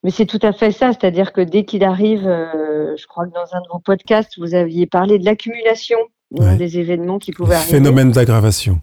mais 0.02 0.10
c'est 0.10 0.26
tout 0.26 0.38
à 0.42 0.52
fait 0.52 0.70
ça, 0.70 0.92
c'est-à-dire 0.92 1.32
que 1.32 1.40
dès 1.40 1.64
qu'il 1.64 1.84
arrive, 1.84 2.22
je 2.22 3.06
crois 3.06 3.26
que 3.26 3.32
dans 3.32 3.54
un 3.54 3.60
de 3.60 3.68
vos 3.70 3.80
podcasts, 3.80 4.38
vous 4.38 4.54
aviez 4.54 4.86
parlé 4.86 5.18
de 5.18 5.26
l'accumulation 5.26 5.98
des 6.30 6.78
événements 6.78 7.18
qui 7.18 7.32
pouvaient 7.32 7.56
arriver. 7.56 7.72
Phénomène 7.72 8.10
d'aggravation. 8.10 8.80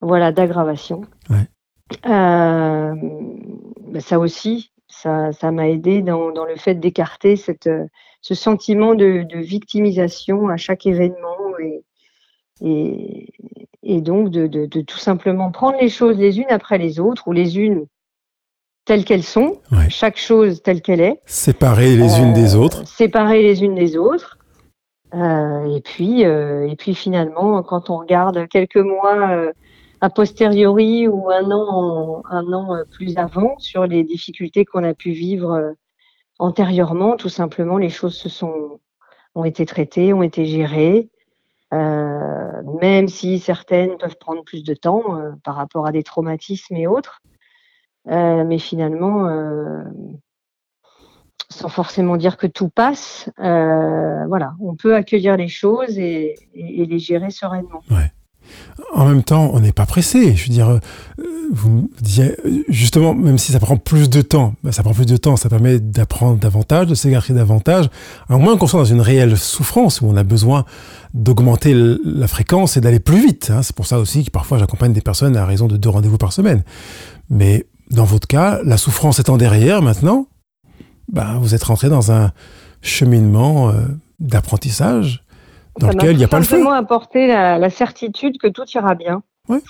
Voilà, 0.00 0.30
d'aggravation. 0.30 1.02
Bah 2.04 4.00
ça 4.00 4.18
aussi, 4.18 4.71
ça, 5.02 5.32
ça 5.32 5.50
m'a 5.50 5.68
aidé 5.68 6.02
dans, 6.02 6.30
dans, 6.30 6.44
le 6.44 6.56
fait 6.56 6.74
d'écarter 6.74 7.36
cette 7.36 7.68
ce 8.22 8.34
sentiment 8.34 8.94
de, 8.94 9.26
victimisation 9.34 10.48
à 10.48 10.56
chaque 10.56 10.86
événement 10.86 11.36
et, 12.60 13.28
et, 13.82 14.00
donc 14.00 14.30
de, 14.30 14.66
tout 14.82 14.98
simplement 14.98 15.50
prendre 15.50 15.78
les 15.80 15.88
choses 15.88 16.16
les 16.16 16.38
unes 16.38 16.50
après 16.50 16.78
les 16.78 17.00
autres 17.00 17.26
ou 17.26 17.32
les 17.32 17.58
unes 17.58 17.86
telles 18.84 19.04
qu'elles 19.04 19.24
sont, 19.24 19.60
chaque 19.88 20.16
chose 20.16 20.62
telle 20.62 20.82
qu'elle 20.82 21.00
est. 21.00 21.20
Séparer 21.26 21.96
les 21.96 22.18
unes 22.18 22.32
des 22.32 22.56
euh, 22.56 22.58
autres. 22.58 22.86
Séparer 22.86 23.42
les 23.42 23.62
unes 23.62 23.74
des 23.74 23.96
autres. 23.96 24.38
Euh, 25.14 25.76
et 25.76 25.80
puis, 25.80 26.24
euh, 26.24 26.66
et 26.66 26.74
puis 26.74 26.94
finalement, 26.94 27.62
quand 27.62 27.90
on 27.90 27.98
regarde 27.98 28.48
quelques 28.48 28.76
mois 28.76 29.52
a 30.02 30.10
posteriori 30.10 31.08
ou 31.08 31.30
un 31.30 31.50
an, 31.50 32.22
un 32.28 32.52
an 32.52 32.84
plus 32.90 33.16
avant 33.16 33.56
sur 33.58 33.86
les 33.86 34.04
difficultés 34.04 34.66
qu'on 34.66 34.84
a 34.84 34.92
pu 34.92 35.12
vivre 35.12 35.74
antérieurement, 36.38 37.16
tout 37.16 37.28
simplement, 37.30 37.78
les 37.78 37.88
choses 37.88 38.16
se 38.16 38.28
sont 38.28 38.80
ont 39.34 39.44
été 39.44 39.64
traitées, 39.66 40.12
ont 40.12 40.22
été 40.22 40.44
gérées, 40.44 41.08
euh, 41.72 42.62
même 42.80 43.08
si 43.08 43.38
certaines 43.38 43.96
peuvent 43.96 44.18
prendre 44.18 44.44
plus 44.44 44.62
de 44.62 44.74
temps 44.74 45.16
euh, 45.16 45.30
par 45.44 45.54
rapport 45.54 45.86
à 45.86 45.92
des 45.92 46.02
traumatismes 46.02 46.76
et 46.76 46.86
autres. 46.86 47.22
Euh, 48.10 48.44
mais 48.44 48.58
finalement, 48.58 49.28
sans 51.48 51.68
forcément 51.68 52.16
dire 52.16 52.36
que 52.36 52.48
tout 52.48 52.68
passe, 52.68 53.30
voilà, 53.38 54.54
on 54.60 54.74
peut 54.74 54.96
accueillir 54.96 55.36
les 55.36 55.48
choses 55.48 55.98
et, 55.98 56.34
les 56.54 56.98
gérer 56.98 57.30
sereinement. 57.30 57.80
En 58.94 59.06
même 59.06 59.22
temps, 59.22 59.50
on 59.54 59.60
n'est 59.60 59.72
pas 59.72 59.86
pressé. 59.86 60.34
Je 60.36 60.48
veux 60.48 60.52
dire, 60.52 60.80
vous 61.52 61.90
disiez, 62.00 62.34
justement, 62.68 63.14
même 63.14 63.36
si 63.36 63.52
ça 63.52 63.60
prend 63.60 63.76
plus 63.76 64.08
de 64.08 64.22
temps, 64.22 64.54
bah, 64.64 64.72
ça 64.72 64.82
prend 64.82 64.94
plus 64.94 65.06
de 65.06 65.18
temps, 65.18 65.36
ça 65.36 65.50
permet 65.50 65.78
d'apprendre 65.78 66.38
davantage, 66.38 66.86
de 66.86 66.94
s'égarer 66.94 67.34
davantage. 67.34 67.90
À 68.30 68.38
moins 68.38 68.56
qu'on 68.56 68.66
soit 68.66 68.80
dans 68.80 68.86
une 68.86 69.02
réelle 69.02 69.36
souffrance 69.36 70.00
où 70.00 70.06
on 70.06 70.16
a 70.16 70.24
besoin 70.24 70.64
d'augmenter 71.12 71.74
la 72.04 72.26
fréquence 72.26 72.78
et 72.78 72.80
d'aller 72.80 73.00
plus 73.00 73.20
vite. 73.20 73.50
Hein. 73.50 73.62
C'est 73.62 73.76
pour 73.76 73.86
ça 73.86 73.98
aussi 73.98 74.24
que 74.24 74.30
parfois 74.30 74.58
j'accompagne 74.58 74.94
des 74.94 75.02
personnes 75.02 75.36
à 75.36 75.44
raison 75.44 75.68
de 75.68 75.76
deux 75.76 75.90
rendez-vous 75.90 76.16
par 76.16 76.32
semaine. 76.32 76.62
Mais 77.28 77.66
dans 77.90 78.04
votre 78.04 78.26
cas, 78.26 78.60
la 78.64 78.78
souffrance 78.78 79.20
étant 79.20 79.36
derrière 79.36 79.82
maintenant, 79.82 80.28
bah, 81.12 81.36
vous 81.38 81.54
êtes 81.54 81.64
rentré 81.64 81.90
dans 81.90 82.12
un 82.12 82.32
cheminement 82.80 83.68
euh, 83.68 83.82
d'apprentissage 84.20 85.22
dans 85.78 85.88
lequel 85.88 86.12
il 86.12 86.18
n'y 86.18 86.24
a 86.24 86.28
pas 86.28 86.38
le 86.38 86.44
feu. 86.44 86.62
M'a 86.62 86.76
apporté 86.76 87.26
la, 87.26 87.58
la 87.58 87.70
certitude 87.70 88.38
que 88.38 88.48
tout 88.48 88.64
ira 88.74 88.94
bien. 88.94 89.22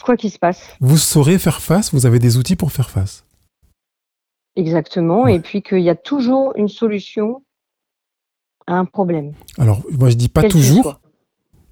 Quoi 0.04 0.16
qu'il 0.16 0.30
se 0.30 0.38
passe. 0.38 0.76
Vous 0.80 0.98
saurez 0.98 1.38
faire 1.38 1.60
face, 1.60 1.94
vous 1.94 2.06
avez 2.06 2.18
des 2.18 2.36
outils 2.36 2.56
pour 2.56 2.72
faire 2.72 2.90
face. 2.90 3.24
Exactement, 4.54 5.26
et 5.26 5.40
puis 5.40 5.62
qu'il 5.62 5.80
y 5.80 5.88
a 5.88 5.94
toujours 5.94 6.52
une 6.56 6.68
solution 6.68 7.42
à 8.66 8.74
un 8.74 8.84
problème. 8.84 9.32
Alors, 9.58 9.80
moi 9.90 10.10
je 10.10 10.16
dis 10.16 10.28
pas 10.28 10.42
toujours, 10.42 11.00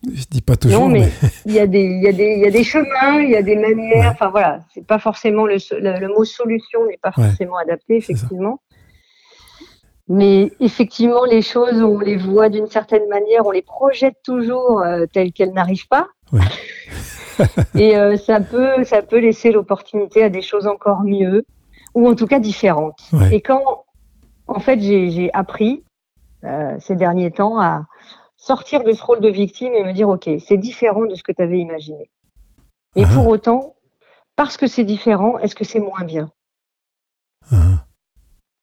Je 0.02 0.24
dis 0.30 0.40
pas 0.40 0.56
toujours, 0.56 0.80
non, 0.80 0.88
mais 0.88 1.00
mais, 1.22 1.28
il 1.46 1.52
y, 1.52 1.60
a 1.60 1.66
des, 1.66 1.84
y 1.84 2.40
y 2.40 2.46
a 2.46 2.62
chemins, 2.62 3.20
il 3.20 3.30
y 3.30 3.36
a 3.36 3.42
des 3.42 3.56
manières. 3.56 4.12
Enfin 4.12 4.30
voilà, 4.30 4.60
c'est 4.72 4.86
pas 4.86 4.98
forcément 4.98 5.44
le, 5.44 5.56
le, 5.72 6.00
le 6.00 6.08
mot 6.08 6.24
solution 6.24 6.86
n'est 6.86 6.98
pas 7.02 7.12
forcément 7.12 7.58
adapté, 7.58 7.98
effectivement. 7.98 8.60
Mais 10.12 10.50
effectivement, 10.58 11.24
les 11.24 11.40
choses, 11.40 11.80
on 11.80 12.00
les 12.00 12.16
voit 12.16 12.48
d'une 12.48 12.66
certaine 12.66 13.08
manière, 13.08 13.46
on 13.46 13.52
les 13.52 13.62
projette 13.62 14.16
toujours 14.24 14.80
euh, 14.82 15.06
telles 15.06 15.32
qu'elles 15.32 15.52
n'arrivent 15.52 15.86
pas. 15.86 16.08
Et 17.76 17.96
euh, 17.96 18.16
ça 18.16 18.40
peut, 18.40 18.82
ça 18.82 19.02
peut 19.02 19.20
laisser 19.20 19.52
l'opportunité 19.52 20.24
à 20.24 20.28
des 20.28 20.42
choses 20.42 20.66
encore 20.66 21.04
mieux, 21.04 21.44
ou 21.94 22.08
en 22.08 22.16
tout 22.16 22.26
cas 22.26 22.40
différentes. 22.40 22.98
Et 23.30 23.40
quand, 23.40 23.84
en 24.48 24.58
fait, 24.58 24.80
j'ai 24.80 25.30
appris 25.32 25.84
euh, 26.42 26.74
ces 26.80 26.96
derniers 26.96 27.30
temps 27.30 27.60
à 27.60 27.86
sortir 28.36 28.82
de 28.82 28.90
ce 28.92 29.02
rôle 29.04 29.20
de 29.20 29.28
victime 29.28 29.72
et 29.74 29.84
me 29.84 29.92
dire, 29.92 30.08
ok, 30.08 30.28
c'est 30.44 30.56
différent 30.56 31.04
de 31.06 31.14
ce 31.14 31.22
que 31.22 31.30
tu 31.30 31.40
avais 31.40 31.60
imaginé. 31.60 32.10
Et 32.96 33.04
Ah. 33.04 33.10
pour 33.14 33.28
autant, 33.28 33.76
parce 34.34 34.56
que 34.56 34.66
c'est 34.66 34.84
différent, 34.84 35.38
est-ce 35.38 35.54
que 35.54 35.64
c'est 35.64 35.78
moins 35.78 36.02
bien? 36.02 36.32
Hein. 37.52 37.76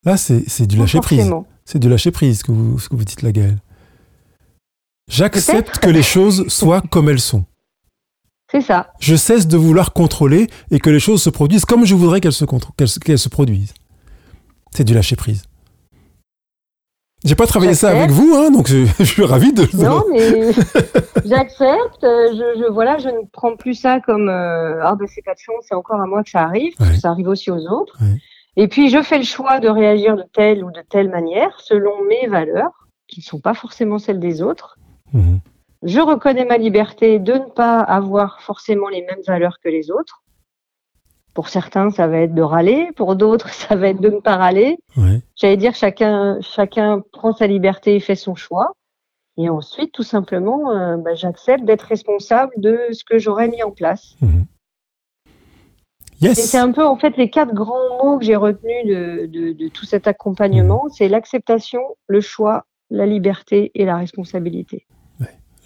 Là, 0.08 0.16
c'est 0.16 0.44
c'est 0.48 0.66
du 0.68 0.78
lâcher 0.78 1.00
prise. 1.02 1.30
C'est 1.66 1.80
du 1.80 1.90
lâcher 1.90 2.12
prise, 2.12 2.40
ce 2.40 2.44
que 2.46 2.52
vous, 2.54 2.80
ce 2.80 2.88
que 2.88 2.96
vous 2.96 3.04
dites 3.04 3.22
là, 3.24 3.32
Gaëlle. 3.34 3.58
J'accepte 5.10 5.80
que 5.80 5.90
les 5.90 6.02
choses 6.04 6.48
soient 6.48 6.82
comme 6.82 7.10
elles 7.10 7.20
sont. 7.20 7.44
C'est 8.50 8.62
ça. 8.62 8.94
Je 9.02 9.16
cesse 9.18 9.48
de 9.48 9.58
vouloir 9.58 9.92
contrôler 9.92 10.48
et 10.72 10.80
que 10.80 10.90
les 10.90 11.02
choses 11.02 11.22
se 11.22 11.30
produisent 11.30 11.66
comme 11.66 11.86
je 11.86 11.94
voudrais 11.94 12.22
qu'elles 12.22 12.32
se, 12.32 12.46
se- 12.46 13.30
produisent. 13.30 13.74
C'est 14.72 14.86
du 14.86 14.94
lâcher 14.94 15.18
prise. 15.18 15.44
J'ai 17.26 17.36
pas 17.36 17.48
travaillé 17.48 17.74
ça 17.74 17.90
avec 17.90 18.12
vous, 18.12 18.34
hein, 18.36 18.50
donc 18.52 18.68
je, 18.70 18.86
je 19.00 19.04
suis 19.04 19.24
ravi 19.26 19.52
de. 19.52 19.68
Non, 19.76 20.06
mais 20.10 20.54
j'accepte. 21.26 22.04
euh, 22.06 22.30
Je, 22.32 22.60
je, 22.62 22.72
voilà, 22.72 22.98
je 23.00 23.10
ne 23.10 23.26
prends 23.34 23.58
plus 23.58 23.74
ça 23.74 24.00
comme 24.00 24.30
euh, 24.30 24.80
ah 24.82 24.96
ben 24.96 25.06
c'est 25.14 25.24
pas 25.26 25.34
de 25.34 25.40
chance, 25.40 25.66
c'est 25.68 25.76
encore 25.76 26.00
à 26.00 26.06
moi 26.06 26.24
que 26.24 26.30
ça 26.30 26.44
arrive, 26.44 26.74
Ouais. 26.80 26.98
ça 26.98 27.10
arrive 27.10 27.28
aussi 27.28 27.52
aux 27.52 27.66
autres. 27.68 27.98
Ouais. 28.00 28.18
Et 28.58 28.68
puis 28.68 28.90
je 28.90 29.02
fais 29.04 29.20
le 29.20 29.24
choix 29.24 29.60
de 29.60 29.70
réagir 29.70 30.18
de 30.18 30.24
telle 30.34 30.64
ou 30.64 30.72
de 30.72 30.82
telle 30.90 31.10
manière 31.10 31.60
selon 31.62 32.04
mes 32.04 32.28
valeurs, 32.28 32.88
qui 33.08 33.20
ne 33.20 33.24
sont 33.24 33.40
pas 33.40 33.54
forcément 33.54 34.00
celles 34.00 34.20
des 34.20 34.42
autres. 34.42 34.78
Mhm. 35.14 35.40
Je 35.84 36.00
reconnais 36.00 36.44
ma 36.44 36.58
liberté 36.58 37.20
de 37.20 37.34
ne 37.34 37.50
pas 37.52 37.80
avoir 37.80 38.42
forcément 38.42 38.90
les 38.90 39.04
mêmes 39.04 39.22
valeurs 39.26 39.60
que 39.64 39.70
les 39.70 39.92
autres. 39.92 40.24
Pour 41.36 41.50
certains, 41.50 41.92
ça 41.92 42.08
va 42.08 42.18
être 42.18 42.34
de 42.34 42.42
râler. 42.42 42.90
Pour 42.96 43.16
d'autres, 43.16 43.50
ça 43.54 43.76
va 43.76 43.90
être 43.90 44.02
de 44.02 44.10
ne 44.10 44.20
pas 44.20 44.38
râler. 44.38 44.80
Ouais. 44.98 45.22
J'allais 45.36 45.58
dire, 45.58 45.76
chacun, 45.76 46.40
chacun 46.42 47.04
prend 47.14 47.34
sa 47.34 47.46
liberté 47.46 47.96
et 47.96 48.00
fait 48.00 48.16
son 48.16 48.34
choix. 48.34 48.74
Et 49.38 49.50
ensuite, 49.50 49.92
tout 49.92 50.02
simplement, 50.02 50.72
euh, 50.72 50.98
bah, 50.98 51.14
j'accepte 51.14 51.64
d'être 51.64 51.84
responsable 51.84 52.54
de 52.58 52.80
ce 52.92 53.04
que 53.04 53.20
j'aurais 53.20 53.48
mis 53.50 53.62
en 53.62 53.70
place. 53.70 54.16
Mhm. 54.20 54.46
Yes. 56.20 56.50
c'est 56.50 56.58
un 56.58 56.72
peu, 56.72 56.86
en 56.86 56.98
fait, 56.98 57.16
les 57.18 57.30
quatre 57.30 57.54
grands 57.54 58.04
mots 58.04 58.18
que 58.18 58.26
j'ai 58.26 58.36
retenus 58.36 58.86
de, 58.86 59.28
de, 59.28 59.54
de 59.54 59.68
tout 59.68 59.86
cet 59.86 60.08
accompagnement. 60.08 60.88
C'est 60.92 61.10
l'acceptation, 61.10 61.82
le 62.08 62.22
choix, 62.22 62.66
la 62.90 63.06
liberté 63.06 63.72
et 63.76 63.86
la 63.86 63.98
responsabilité. 63.98 64.88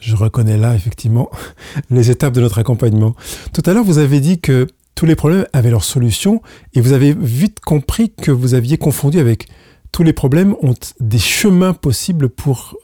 Je 0.01 0.15
reconnais 0.15 0.57
là, 0.57 0.73
effectivement, 0.73 1.29
les 1.89 2.09
étapes 2.09 2.33
de 2.33 2.41
notre 2.41 2.57
accompagnement. 2.57 3.15
Tout 3.53 3.61
à 3.65 3.73
l'heure, 3.73 3.83
vous 3.83 3.99
avez 3.99 4.19
dit 4.19 4.41
que 4.41 4.67
tous 4.95 5.05
les 5.05 5.15
problèmes 5.15 5.45
avaient 5.53 5.69
leur 5.69 5.83
solution 5.83 6.41
et 6.73 6.81
vous 6.81 6.91
avez 6.91 7.13
vite 7.13 7.59
compris 7.59 8.11
que 8.11 8.31
vous 8.31 8.55
aviez 8.55 8.77
confondu 8.77 9.19
avec 9.19 9.47
tous 9.91 10.03
les 10.03 10.13
problèmes 10.13 10.55
ont 10.61 10.73
des 10.99 11.19
chemins 11.19 11.73
possibles 11.73 12.29
pour 12.29 12.77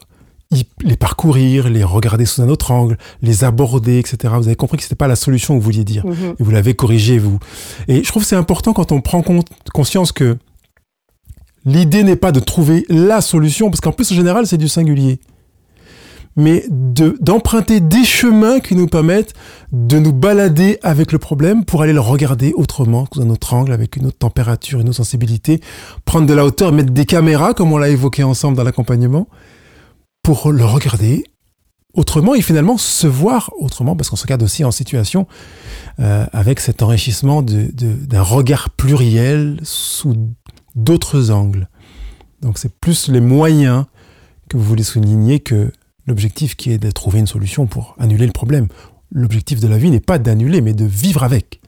les 0.82 0.96
parcourir, 0.96 1.68
les 1.68 1.84
regarder 1.84 2.24
sous 2.24 2.40
un 2.40 2.48
autre 2.48 2.70
angle, 2.70 2.96
les 3.20 3.44
aborder, 3.44 3.98
etc. 3.98 4.34
Vous 4.38 4.46
avez 4.46 4.56
compris 4.56 4.78
que 4.78 4.82
c'était 4.82 4.94
pas 4.94 5.08
la 5.08 5.16
solution 5.16 5.54
que 5.54 5.58
vous 5.58 5.64
vouliez 5.64 5.84
dire. 5.84 6.06
Mhm. 6.06 6.34
Et 6.38 6.42
vous 6.42 6.50
l'avez 6.50 6.74
corrigé, 6.74 7.18
vous. 7.18 7.38
Et 7.86 8.02
je 8.02 8.08
trouve 8.08 8.22
que 8.22 8.28
c'est 8.28 8.36
important 8.36 8.72
quand 8.72 8.92
on 8.92 9.00
prend 9.00 9.22
compte, 9.22 9.48
conscience 9.74 10.10
que 10.10 10.38
l'idée 11.66 12.02
n'est 12.02 12.16
pas 12.16 12.32
de 12.32 12.40
trouver 12.40 12.86
la 12.88 13.20
solution, 13.20 13.68
parce 13.68 13.80
qu'en 13.80 13.92
plus, 13.92 14.10
en 14.10 14.14
général, 14.14 14.46
c'est 14.46 14.56
du 14.56 14.68
singulier. 14.68 15.20
Mais 16.34 16.64
de, 16.70 17.18
d'emprunter 17.20 17.80
des 17.80 18.04
chemins 18.04 18.60
qui 18.60 18.76
nous 18.76 18.86
permettent 18.86 19.34
de 19.72 19.98
nous 19.98 20.12
balader 20.12 20.78
avec 20.82 21.10
le 21.10 21.18
problème 21.18 21.64
pour 21.64 21.82
aller 21.82 21.92
le 21.92 22.00
regarder 22.00 22.52
autrement, 22.54 23.06
sous 23.12 23.20
un 23.20 23.28
autre 23.28 23.52
angle, 23.52 23.72
avec 23.72 23.96
une 23.96 24.06
autre 24.06 24.18
température, 24.18 24.80
une 24.80 24.88
autre 24.88 24.98
sensibilité, 24.98 25.60
prendre 26.04 26.26
de 26.26 26.32
la 26.32 26.46
hauteur, 26.46 26.72
mettre 26.72 26.92
des 26.92 27.06
caméras, 27.06 27.54
comme 27.54 27.72
on 27.72 27.76
l'a 27.76 27.88
évoqué 27.88 28.22
ensemble 28.22 28.56
dans 28.56 28.62
l'accompagnement, 28.62 29.26
pour 30.22 30.52
le 30.52 30.64
regarder 30.64 31.24
autrement 31.94 32.34
et 32.34 32.42
finalement 32.42 32.76
se 32.76 33.06
voir 33.06 33.50
autrement, 33.58 33.96
parce 33.96 34.10
qu'on 34.10 34.16
se 34.16 34.22
regarde 34.22 34.42
aussi 34.42 34.64
en 34.64 34.70
situation 34.70 35.26
euh, 36.00 36.26
avec 36.32 36.60
cet 36.60 36.82
enrichissement 36.82 37.42
d'un 37.42 38.22
regard 38.22 38.70
pluriel 38.70 39.58
sous 39.62 40.14
d'autres 40.74 41.30
angles. 41.30 41.68
Donc 42.40 42.58
c'est 42.58 42.72
plus 42.78 43.08
les 43.08 43.20
moyens 43.20 43.86
que 44.48 44.56
vous 44.56 44.62
voulez 44.62 44.84
souligner 44.84 45.40
que 45.40 45.72
l'objectif 46.06 46.56
qui 46.56 46.72
est 46.72 46.78
de 46.78 46.90
trouver 46.90 47.18
une 47.18 47.26
solution 47.26 47.66
pour 47.66 47.96
annuler 47.98 48.26
le 48.26 48.32
problème. 48.32 48.68
L'objectif 49.10 49.60
de 49.60 49.68
la 49.68 49.78
vie 49.78 49.90
n'est 49.90 50.00
pas 50.00 50.18
d'annuler, 50.18 50.60
mais 50.60 50.74
de 50.74 50.84
vivre 50.84 51.24
avec. 51.24 51.60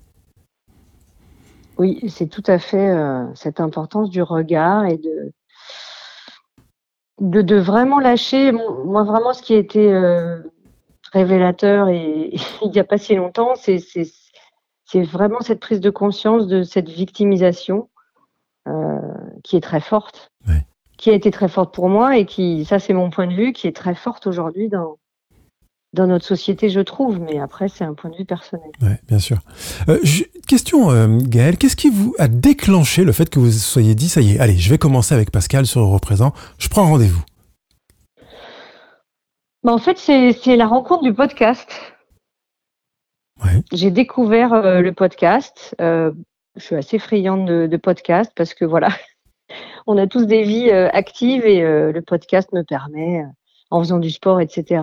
Oui, 1.78 1.98
c'est 2.08 2.28
tout 2.28 2.42
à 2.46 2.58
fait 2.58 2.90
euh, 2.90 3.24
cette 3.34 3.58
importance 3.58 4.10
du 4.10 4.22
regard 4.22 4.84
et 4.84 4.98
de, 4.98 5.32
de, 7.20 7.42
de 7.42 7.56
vraiment 7.56 8.00
lâcher. 8.00 8.52
Bon, 8.52 8.85
moi, 8.85 9.04
vraiment, 9.04 9.33
ce 9.33 9.42
qui 9.42 9.54
a 9.54 9.59
été 9.59 9.92
euh, 9.92 10.40
révélateur 11.12 11.88
et 11.88 12.33
il 12.62 12.70
n'y 12.70 12.78
a 12.78 12.85
pas 12.85 12.98
si 12.98 13.14
longtemps, 13.14 13.54
c'est 13.54 13.78
c'est- 13.78 14.12
c'est 14.85 15.02
vraiment 15.02 15.40
cette 15.40 15.61
prise 15.61 15.80
de 15.80 15.90
conscience 15.90 16.48
de 16.48 16.64
cette 16.64 16.88
victimisation 16.88 17.88
euh, 18.66 18.98
qui 19.44 19.56
est 19.56 19.61
très 19.61 19.80
forte, 19.80 20.33
qui 20.98 21.11
a 21.11 21.14
été 21.14 21.30
très 21.30 21.46
forte 21.48 21.72
pour 21.72 21.88
moi 21.88 22.16
et 22.18 22.26
qui, 22.26 22.64
ça 22.64 22.78
c'est 22.80 22.92
mon 22.92 23.09
point 23.09 23.28
de 23.28 23.33
vue, 23.35 23.52
qui 23.52 23.68
est 23.68 23.76
très 23.76 23.94
forte 23.94 24.26
aujourd'hui 24.26 24.68
dans, 24.68 24.98
dans 25.92 26.07
notre 26.07 26.24
société, 26.24 26.70
je 26.70 26.81
trouve. 26.81 27.18
Mais 27.20 27.38
après, 27.38 27.68
c'est 27.68 27.85
un 27.85 27.94
point 27.94 28.11
de 28.11 28.16
vue 28.16 28.24
personnel. 28.24 28.70
Ouais, 28.81 29.00
bien 29.09 29.18
sûr. 29.18 29.38
Euh, 29.88 29.98
je- 30.03 30.24
question, 30.46 30.90
euh, 30.90 31.18
Gaël, 31.20 31.57
qu'est-ce 31.57 31.76
qui 31.76 31.90
vous 31.90 32.14
a 32.18 32.29
déclenché 32.29 33.05
le 33.05 33.12
fait 33.12 33.29
que 33.31 33.38
vous 33.38 33.50
soyez 33.50 33.94
dit, 33.94 34.09
ça 34.09 34.20
y 34.20 34.33
est, 34.35 34.40
allez, 34.40 34.57
je 34.57 34.70
vais 34.70 34.79
commencer 34.79 35.14
avec 35.14 35.31
Pascal 35.31 35.66
sur 35.66 35.83
Représent, 35.83 36.33
je 36.59 36.68
prends 36.68 36.87
rendez-vous? 36.88 37.22
Bah, 39.62 39.72
en 39.72 39.79
fait, 39.79 39.98
c'est 39.98 40.57
la 40.57 40.66
rencontre 40.66 41.03
du 41.03 41.12
podcast. 41.12 41.68
Ouais. 43.44 43.62
J'ai 43.72 43.90
découvert 43.90 44.53
euh, 44.53 44.81
le 44.81 44.92
podcast. 44.92 45.74
Euh, 45.81 46.12
je 46.57 46.62
suis 46.62 46.76
assez 46.76 46.98
friande 46.98 47.46
de, 47.46 47.66
de 47.66 47.76
podcasts 47.76 48.33
parce 48.35 48.55
que 48.55 48.64
voilà, 48.64 48.88
on 49.87 49.98
a 49.98 50.07
tous 50.07 50.24
des 50.26 50.42
vies 50.42 50.70
actives 50.70 51.44
et 51.46 51.61
le 51.61 52.00
podcast 52.03 52.53
me 52.53 52.62
permet, 52.62 53.22
en 53.70 53.81
faisant 53.81 53.98
du 53.98 54.11
sport, 54.11 54.40
etc., 54.40 54.83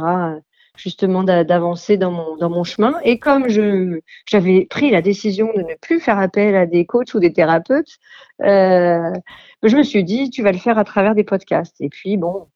justement 0.78 1.24
d'a- 1.24 1.44
d'avancer 1.44 1.98
dans 1.98 2.12
mon, 2.12 2.38
dans 2.38 2.50
mon 2.50 2.64
chemin. 2.64 2.96
Et 3.04 3.20
comme 3.20 3.50
je 3.50 4.00
j'avais 4.26 4.66
pris 4.66 4.90
la 4.92 5.02
décision 5.02 5.52
de 5.56 5.62
ne 5.62 5.76
plus 5.82 6.00
faire 6.00 6.20
appel 6.20 6.56
à 6.56 6.66
des 6.66 6.86
coachs 6.86 7.14
ou 7.14 7.20
des 7.20 7.34
thérapeutes, 7.34 7.98
euh, 8.44 9.12
je 9.64 9.76
me 9.76 9.84
suis 9.84 10.04
dit, 10.04 10.30
tu 10.30 10.44
vas 10.44 10.52
le 10.52 10.58
faire 10.58 10.78
à 10.78 10.84
travers 10.84 11.16
des 11.16 11.24
podcasts. 11.24 11.76
Et 11.82 11.90
puis, 11.90 12.16
bon, 12.18 12.48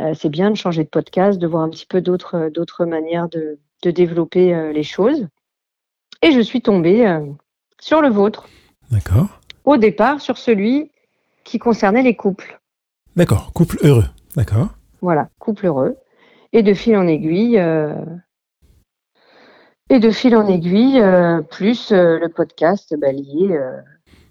euh, 0.00 0.12
c'est 0.14 0.28
bien 0.28 0.50
de 0.50 0.56
changer 0.56 0.84
de 0.84 0.88
podcast, 0.88 1.38
de 1.38 1.46
voir 1.46 1.62
un 1.62 1.70
petit 1.70 1.86
peu 1.86 2.00
d'autres 2.00 2.50
d'autres 2.52 2.84
manières 2.84 3.28
de, 3.28 3.58
de 3.82 3.90
développer 3.90 4.54
euh, 4.54 4.72
les 4.72 4.82
choses. 4.82 5.26
Et 6.22 6.32
je 6.32 6.40
suis 6.40 6.62
tombée 6.62 7.06
sur 7.80 8.00
le 8.00 8.08
vôtre. 8.08 8.48
D'accord. 8.90 9.40
Au 9.64 9.76
départ, 9.76 10.20
sur 10.20 10.38
celui 10.38 10.90
qui 11.44 11.58
concernait 11.58 12.02
les 12.02 12.16
couples. 12.16 12.58
D'accord, 13.14 13.52
couple 13.52 13.78
heureux. 13.82 14.06
D'accord. 14.34 14.68
Voilà, 15.02 15.28
couple 15.38 15.66
heureux. 15.66 15.96
Et 16.56 16.62
de 16.62 16.72
fil 16.72 16.96
en 16.96 17.08
aiguille, 17.08 17.58
euh, 17.58 17.96
et 19.90 19.98
de 19.98 20.10
fil 20.12 20.36
en 20.36 20.46
aiguille, 20.46 21.00
euh, 21.00 21.42
plus 21.42 21.90
euh, 21.90 22.20
le 22.20 22.28
podcast 22.28 22.94
bah, 22.96 23.10
lié, 23.10 23.58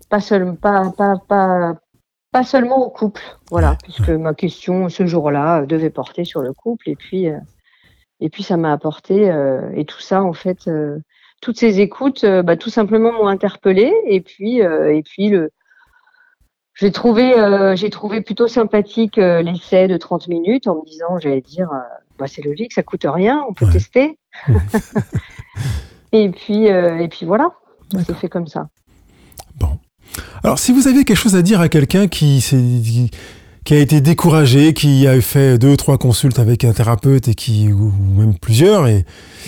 pas, 0.10 0.22
seulement, 0.22 0.56
pas, 0.56 0.90
pas, 0.98 1.16
pas, 1.28 1.76
pas 2.32 2.44
seulement 2.46 2.78
au 2.78 2.90
couple, 2.90 3.22
voilà, 3.52 3.78
puisque 3.84 4.10
ma 4.10 4.34
question 4.34 4.88
ce 4.88 5.06
jour-là 5.06 5.66
devait 5.66 5.90
porter 5.90 6.24
sur 6.24 6.42
le 6.42 6.54
couple, 6.54 6.90
et 6.90 6.96
puis, 6.96 7.28
et 8.22 8.30
puis 8.30 8.42
ça 8.42 8.56
m'a 8.56 8.72
apporté, 8.72 9.30
et 9.76 9.84
tout 9.84 10.00
ça, 10.00 10.24
en 10.24 10.32
fait, 10.32 10.70
toutes 11.42 11.60
ces 11.60 11.82
écoutes, 11.82 12.26
bah, 12.26 12.56
tout 12.56 12.70
simplement 12.70 13.12
m'ont 13.12 13.28
interpellée, 13.28 13.94
et 14.06 14.22
puis, 14.22 14.60
et 14.60 15.04
puis 15.04 15.28
le, 15.28 15.52
j'ai 16.74 16.94
trouvé, 16.94 17.34
j'ai 17.76 17.90
trouvé 17.90 18.22
plutôt 18.22 18.48
sympathique 18.48 19.18
l'essai 19.18 19.90
de 19.90 19.98
30 19.98 20.30
minutes 20.30 20.68
en 20.68 20.76
me 20.76 20.86
disant, 20.86 21.20
j'allais 21.20 21.42
dire, 21.42 21.70
bah, 22.20 22.26
c'est 22.28 22.44
logique, 22.44 22.74
ça 22.74 22.84
coûte 22.84 23.06
rien, 23.06 23.44
on 23.50 23.54
peut 23.54 23.66
Ouais. 23.66 23.72
tester. 23.74 24.18
Ouais. 24.48 24.56
et 26.12 26.30
puis, 26.30 26.70
euh, 26.70 27.00
et 27.00 27.08
puis 27.08 27.26
voilà, 27.26 27.50
D'accord. 27.92 28.18
fait 28.18 28.30
comme 28.30 28.48
ça. 28.48 28.70
Bon. 29.60 29.78
Alors, 30.44 30.60
si 30.60 30.72
vous 30.72 30.88
aviez 30.88 31.04
quelque 31.06 31.18
chose 31.18 31.36
à 31.36 31.42
dire 31.42 31.60
à 31.62 31.70
quelqu'un 31.70 32.08
qui, 32.08 32.42
s'est- 32.42 32.58
qui, 32.58 33.10
qui 33.64 33.74
a 33.74 33.80
été 33.80 34.02
découragé, 34.02 34.74
qui 34.74 35.08
a 35.08 35.20
fait 35.22 35.58
deux 35.58 35.72
ou 35.72 35.76
trois 35.78 35.98
consultes 35.98 36.38
avec 36.38 36.64
un 36.66 36.74
thérapeute 36.74 37.30
et 37.30 37.34
qui 37.34 37.72
ou 37.72 37.92
même 38.18 38.38
plusieurs 38.38 38.88
et, 38.88 39.06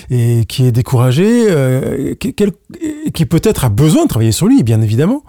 et 0.09 0.45
qui 0.45 0.65
est 0.65 0.71
découragé, 0.71 1.45
euh, 1.49 2.15
qui, 2.15 2.33
qui 3.13 3.25
peut-être 3.25 3.65
a 3.65 3.69
besoin 3.69 4.03
de 4.03 4.09
travailler 4.09 4.31
sur 4.31 4.47
lui, 4.47 4.63
bien 4.63 4.81
évidemment. 4.81 5.23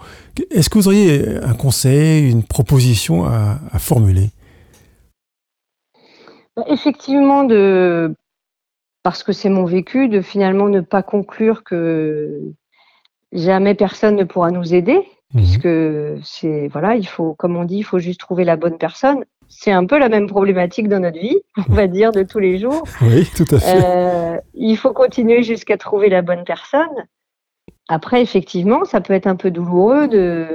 Est-ce 0.51 0.69
que 0.69 0.77
vous 0.79 0.87
auriez 0.87 1.37
un 1.43 1.53
conseil, 1.53 2.29
une 2.31 2.43
proposition 2.43 3.25
à, 3.25 3.59
à 3.71 3.79
formuler? 3.79 4.29
Effectivement, 6.65 7.43
de 7.43 8.13
parce 9.03 9.23
que 9.23 9.31
c'est 9.31 9.49
mon 9.49 9.65
vécu, 9.65 10.09
de 10.09 10.21
finalement 10.21 10.67
ne 10.67 10.81
pas 10.81 11.01
conclure 11.01 11.63
que 11.63 12.41
jamais 13.31 13.73
personne 13.73 14.15
ne 14.15 14.23
pourra 14.23 14.51
nous 14.51 14.73
aider, 14.73 14.97
mhm. 15.33 15.41
puisque 15.41 15.69
c'est 16.23 16.67
voilà, 16.67 16.95
il 16.95 17.07
faut, 17.07 17.33
comme 17.33 17.55
on 17.55 17.63
dit, 17.63 17.77
il 17.77 17.83
faut 17.83 17.99
juste 17.99 18.19
trouver 18.19 18.43
la 18.43 18.57
bonne 18.57 18.77
personne. 18.77 19.23
C'est 19.49 19.71
un 19.71 19.85
peu 19.85 19.97
la 19.97 20.09
même 20.09 20.27
problématique 20.27 20.89
dans 20.89 20.99
notre 20.99 21.19
vie, 21.19 21.37
on 21.69 21.73
va 21.73 21.87
dire, 21.87 22.11
de 22.11 22.23
tous 22.23 22.39
les 22.39 22.57
jours. 22.57 22.83
Oui, 23.01 23.25
tout 23.33 23.45
à 23.55 23.59
fait. 23.59 23.81
Euh, 23.85 24.37
il 24.53 24.75
faut 24.75 24.91
continuer 24.91 25.41
jusqu'à 25.41 25.77
trouver 25.77 26.09
la 26.09 26.21
bonne 26.21 26.43
personne. 26.43 27.05
Après, 27.87 28.21
effectivement, 28.21 28.83
ça 28.83 28.99
peut 28.99 29.13
être 29.13 29.27
un 29.27 29.37
peu 29.37 29.51
douloureux 29.51 30.09
de 30.09 30.47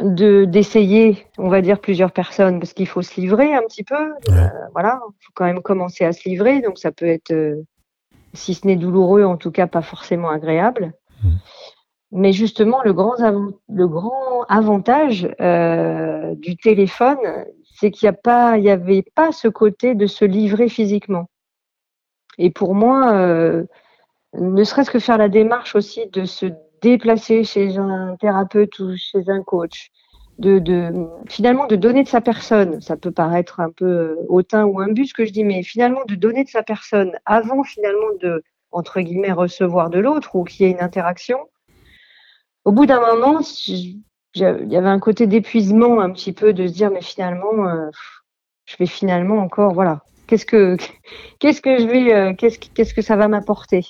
de 0.00 0.44
d'essayer, 0.44 1.26
on 1.38 1.48
va 1.48 1.60
dire 1.60 1.80
plusieurs 1.80 2.12
personnes, 2.12 2.58
parce 2.58 2.72
qu'il 2.72 2.86
faut 2.86 3.02
se 3.02 3.20
livrer 3.20 3.54
un 3.54 3.62
petit 3.62 3.84
peu. 3.84 4.12
Euh, 4.30 4.48
voilà, 4.72 5.00
il 5.08 5.24
faut 5.24 5.32
quand 5.34 5.44
même 5.44 5.62
commencer 5.62 6.04
à 6.04 6.12
se 6.12 6.28
livrer, 6.28 6.60
donc 6.60 6.78
ça 6.78 6.92
peut 6.92 7.06
être 7.06 7.32
euh, 7.32 7.62
si 8.34 8.54
ce 8.54 8.66
n'est 8.66 8.76
douloureux, 8.76 9.24
en 9.24 9.36
tout 9.36 9.50
cas 9.50 9.66
pas 9.66 9.82
forcément 9.82 10.30
agréable. 10.30 10.92
Mais 12.12 12.32
justement, 12.32 12.82
le 12.82 12.92
grand, 12.92 13.14
le 13.68 13.88
grand 13.88 14.42
avantage 14.48 15.28
euh, 15.40 16.34
du 16.34 16.56
téléphone, 16.56 17.18
c'est 17.74 17.90
qu'il 17.90 18.06
n'y 18.06 18.10
a 18.10 18.18
pas, 18.20 18.58
il 18.58 18.64
y 18.64 18.70
avait 18.70 19.04
pas 19.14 19.32
ce 19.32 19.48
côté 19.48 19.94
de 19.94 20.06
se 20.06 20.24
livrer 20.24 20.68
physiquement. 20.68 21.28
Et 22.38 22.50
pour 22.50 22.74
moi, 22.74 23.12
euh, 23.12 23.64
ne 24.34 24.64
serait-ce 24.64 24.90
que 24.90 24.98
faire 24.98 25.18
la 25.18 25.28
démarche 25.28 25.76
aussi 25.76 26.08
de 26.08 26.24
se 26.24 26.46
déplacer 26.82 27.44
chez 27.44 27.76
un 27.78 28.16
thérapeute 28.16 28.78
ou 28.78 28.96
chez 28.96 29.28
un 29.28 29.42
coach, 29.42 29.90
finalement 31.28 31.66
de 31.66 31.76
donner 31.76 32.02
de 32.02 32.08
sa 32.08 32.20
personne. 32.20 32.80
Ça 32.80 32.96
peut 32.96 33.10
paraître 33.10 33.60
un 33.60 33.70
peu 33.70 33.86
euh, 33.86 34.16
hautain 34.28 34.64
ou 34.64 34.80
un 34.80 34.88
but 34.88 35.06
ce 35.06 35.14
que 35.14 35.24
je 35.24 35.32
dis, 35.32 35.44
mais 35.44 35.62
finalement 35.62 36.04
de 36.06 36.14
donner 36.14 36.44
de 36.44 36.48
sa 36.48 36.62
personne 36.62 37.12
avant 37.26 37.62
finalement 37.62 38.14
de 38.20 38.42
entre 38.72 39.00
guillemets 39.00 39.32
recevoir 39.32 39.90
de 39.90 39.98
l'autre 39.98 40.36
ou 40.36 40.44
qu'il 40.44 40.66
y 40.66 40.68
ait 40.68 40.72
une 40.72 40.82
interaction. 40.82 41.38
Au 42.64 42.72
bout 42.72 42.86
d'un 42.86 43.00
moment, 43.00 43.40
il 43.68 44.02
y 44.34 44.44
avait 44.44 44.88
un 44.88 45.00
côté 45.00 45.26
d'épuisement 45.26 46.00
un 46.00 46.10
petit 46.10 46.32
peu 46.32 46.52
de 46.52 46.66
se 46.66 46.72
dire 46.72 46.90
mais 46.90 47.02
finalement 47.02 47.66
euh, 47.66 47.90
je 48.64 48.76
vais 48.76 48.86
finalement 48.86 49.38
encore 49.38 49.74
voilà 49.74 50.02
qu'est-ce 50.26 50.46
que 50.46 50.76
qu'est-ce 51.40 51.60
que 51.60 51.78
je 51.78 51.86
vais 51.86 52.14
euh, 52.14 52.34
qu'est-ce 52.34 52.58
qu'est-ce 52.58 52.94
que 52.94 53.02
ça 53.02 53.16
va 53.16 53.28
m'apporter? 53.28 53.86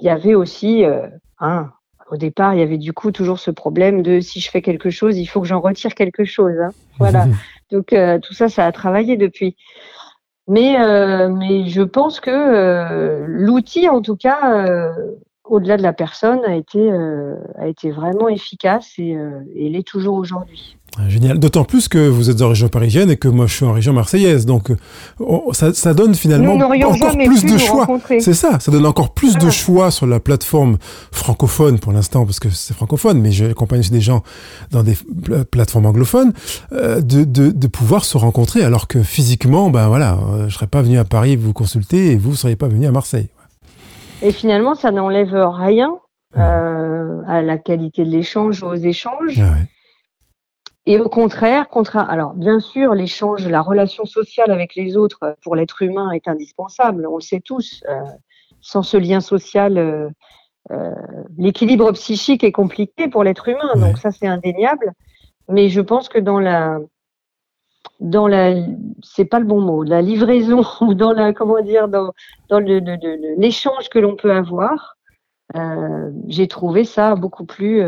Il 0.00 0.06
y 0.06 0.10
avait 0.10 0.34
aussi 0.34 0.84
hein, 1.38 1.70
au 2.10 2.16
départ, 2.16 2.54
il 2.54 2.60
y 2.60 2.62
avait 2.62 2.78
du 2.78 2.92
coup 2.92 3.10
toujours 3.10 3.38
ce 3.38 3.50
problème 3.50 4.02
de 4.02 4.20
si 4.20 4.40
je 4.40 4.50
fais 4.50 4.62
quelque 4.62 4.90
chose, 4.90 5.18
il 5.18 5.26
faut 5.26 5.40
que 5.40 5.46
j'en 5.46 5.60
retire 5.60 5.94
quelque 5.94 6.24
chose. 6.24 6.54
Hein. 6.60 6.70
Voilà. 6.98 7.26
Donc 7.70 7.92
euh, 7.92 8.18
tout 8.18 8.32
ça, 8.32 8.48
ça 8.48 8.64
a 8.64 8.72
travaillé 8.72 9.16
depuis. 9.16 9.56
Mais 10.48 10.80
euh, 10.80 11.28
mais 11.28 11.66
je 11.66 11.82
pense 11.82 12.20
que 12.20 12.30
euh, 12.30 13.24
l'outil, 13.26 13.88
en 13.88 14.00
tout 14.00 14.16
cas, 14.16 14.94
au-delà 15.44 15.76
de 15.76 15.82
la 15.82 15.92
personne, 15.92 16.40
a 16.46 16.54
été 16.54 16.90
a 17.58 17.66
été 17.66 17.90
vraiment 17.90 18.28
efficace 18.28 18.94
et, 18.98 19.16
et 19.54 19.68
l'est 19.68 19.86
toujours 19.86 20.16
aujourd'hui. 20.16 20.78
Ah, 20.98 21.08
génial. 21.08 21.38
D'autant 21.38 21.64
plus 21.64 21.88
que 21.88 22.08
vous 22.08 22.30
êtes 22.30 22.40
en 22.40 22.48
région 22.48 22.68
parisienne 22.68 23.10
et 23.10 23.16
que 23.16 23.28
moi 23.28 23.46
je 23.46 23.54
suis 23.54 23.64
en 23.66 23.72
région 23.72 23.92
marseillaise. 23.92 24.46
Donc 24.46 24.72
ça, 25.52 25.74
ça, 25.74 25.92
donne 25.92 26.14
finalement 26.14 26.54
encore 26.54 27.16
plus 27.18 27.44
de 27.44 27.58
choix. 27.58 27.86
C'est 28.18 28.34
ça, 28.34 28.58
ça 28.60 28.72
donne 28.72 28.86
encore 28.86 29.12
plus 29.12 29.36
de 29.36 29.50
choix 29.50 29.90
sur 29.90 30.06
la 30.06 30.20
plateforme 30.20 30.78
francophone 31.12 31.78
pour 31.78 31.92
l'instant 31.92 32.24
parce 32.24 32.40
que 32.40 32.48
c'est 32.48 32.74
francophone, 32.74 33.20
mais 33.20 33.30
j'accompagne 33.30 33.80
aussi 33.80 33.90
des 33.90 34.00
gens 34.00 34.22
dans 34.70 34.82
des 34.82 34.96
plateformes 35.50 35.86
anglophones 35.86 36.32
euh, 36.72 37.00
de, 37.00 37.24
de, 37.24 37.50
de, 37.50 37.66
pouvoir 37.66 38.04
se 38.04 38.16
rencontrer 38.16 38.62
alors 38.62 38.88
que 38.88 39.02
physiquement, 39.02 39.70
ben 39.70 39.88
voilà, 39.88 40.18
euh, 40.32 40.48
je 40.48 40.54
serais 40.54 40.66
pas 40.66 40.82
venu 40.82 40.98
à 40.98 41.04
Paris 41.04 41.36
vous 41.36 41.52
consulter 41.52 42.12
et 42.12 42.16
vous 42.16 42.30
ne 42.30 42.36
seriez 42.36 42.56
pas 42.56 42.68
venu 42.68 42.86
à 42.86 42.92
Marseille. 42.92 43.28
Et 44.22 44.32
finalement, 44.32 44.74
ça 44.74 44.90
n'enlève 44.90 45.34
rien 45.34 45.90
euh, 46.36 47.20
à 47.26 47.42
la 47.42 47.58
qualité 47.58 48.04
de 48.04 48.10
l'échange, 48.10 48.62
aux 48.62 48.74
échanges. 48.74 49.38
Ah 49.38 49.52
ouais. 49.52 49.66
Et 50.88 51.00
au 51.00 51.08
contraire, 51.08 51.66
alors 52.08 52.34
bien 52.34 52.60
sûr, 52.60 52.94
l'échange, 52.94 53.46
la 53.48 53.60
relation 53.60 54.04
sociale 54.04 54.52
avec 54.52 54.76
les 54.76 54.96
autres 54.96 55.18
euh, 55.24 55.32
pour 55.42 55.56
l'être 55.56 55.82
humain 55.82 56.12
est 56.12 56.28
indispensable, 56.28 57.08
on 57.08 57.16
le 57.16 57.22
sait 57.22 57.40
tous. 57.40 57.82
Euh, 57.88 58.00
sans 58.60 58.82
ce 58.82 58.96
lien 58.96 59.20
social, 59.20 59.78
euh, 60.70 60.94
l'équilibre 61.36 61.90
psychique 61.92 62.42
est 62.44 62.52
compliqué 62.52 63.08
pour 63.08 63.24
l'être 63.24 63.48
humain, 63.48 63.74
donc 63.76 63.98
ça 63.98 64.12
c'est 64.12 64.26
indéniable. 64.26 64.92
Mais 65.48 65.68
je 65.68 65.80
pense 65.80 66.08
que 66.08 66.18
dans 66.18 66.40
la, 66.40 66.78
dans 68.00 68.26
la, 68.28 68.54
c'est 69.02 69.24
pas 69.24 69.40
le 69.40 69.44
bon 69.44 69.60
mot, 69.60 69.82
la 69.82 70.02
livraison 70.02 70.62
ou 70.80 70.94
dans 70.94 71.12
la, 71.12 71.32
comment 71.32 71.60
dire, 71.62 71.88
dans, 71.88 72.12
dans 72.48 72.60
l'échange 72.60 73.88
que 73.88 73.98
l'on 73.98 74.16
peut 74.16 74.32
avoir, 74.32 74.96
j'ai 76.26 76.48
trouvé 76.48 76.84
ça 76.84 77.14
beaucoup 77.14 77.44
plus 77.44 77.82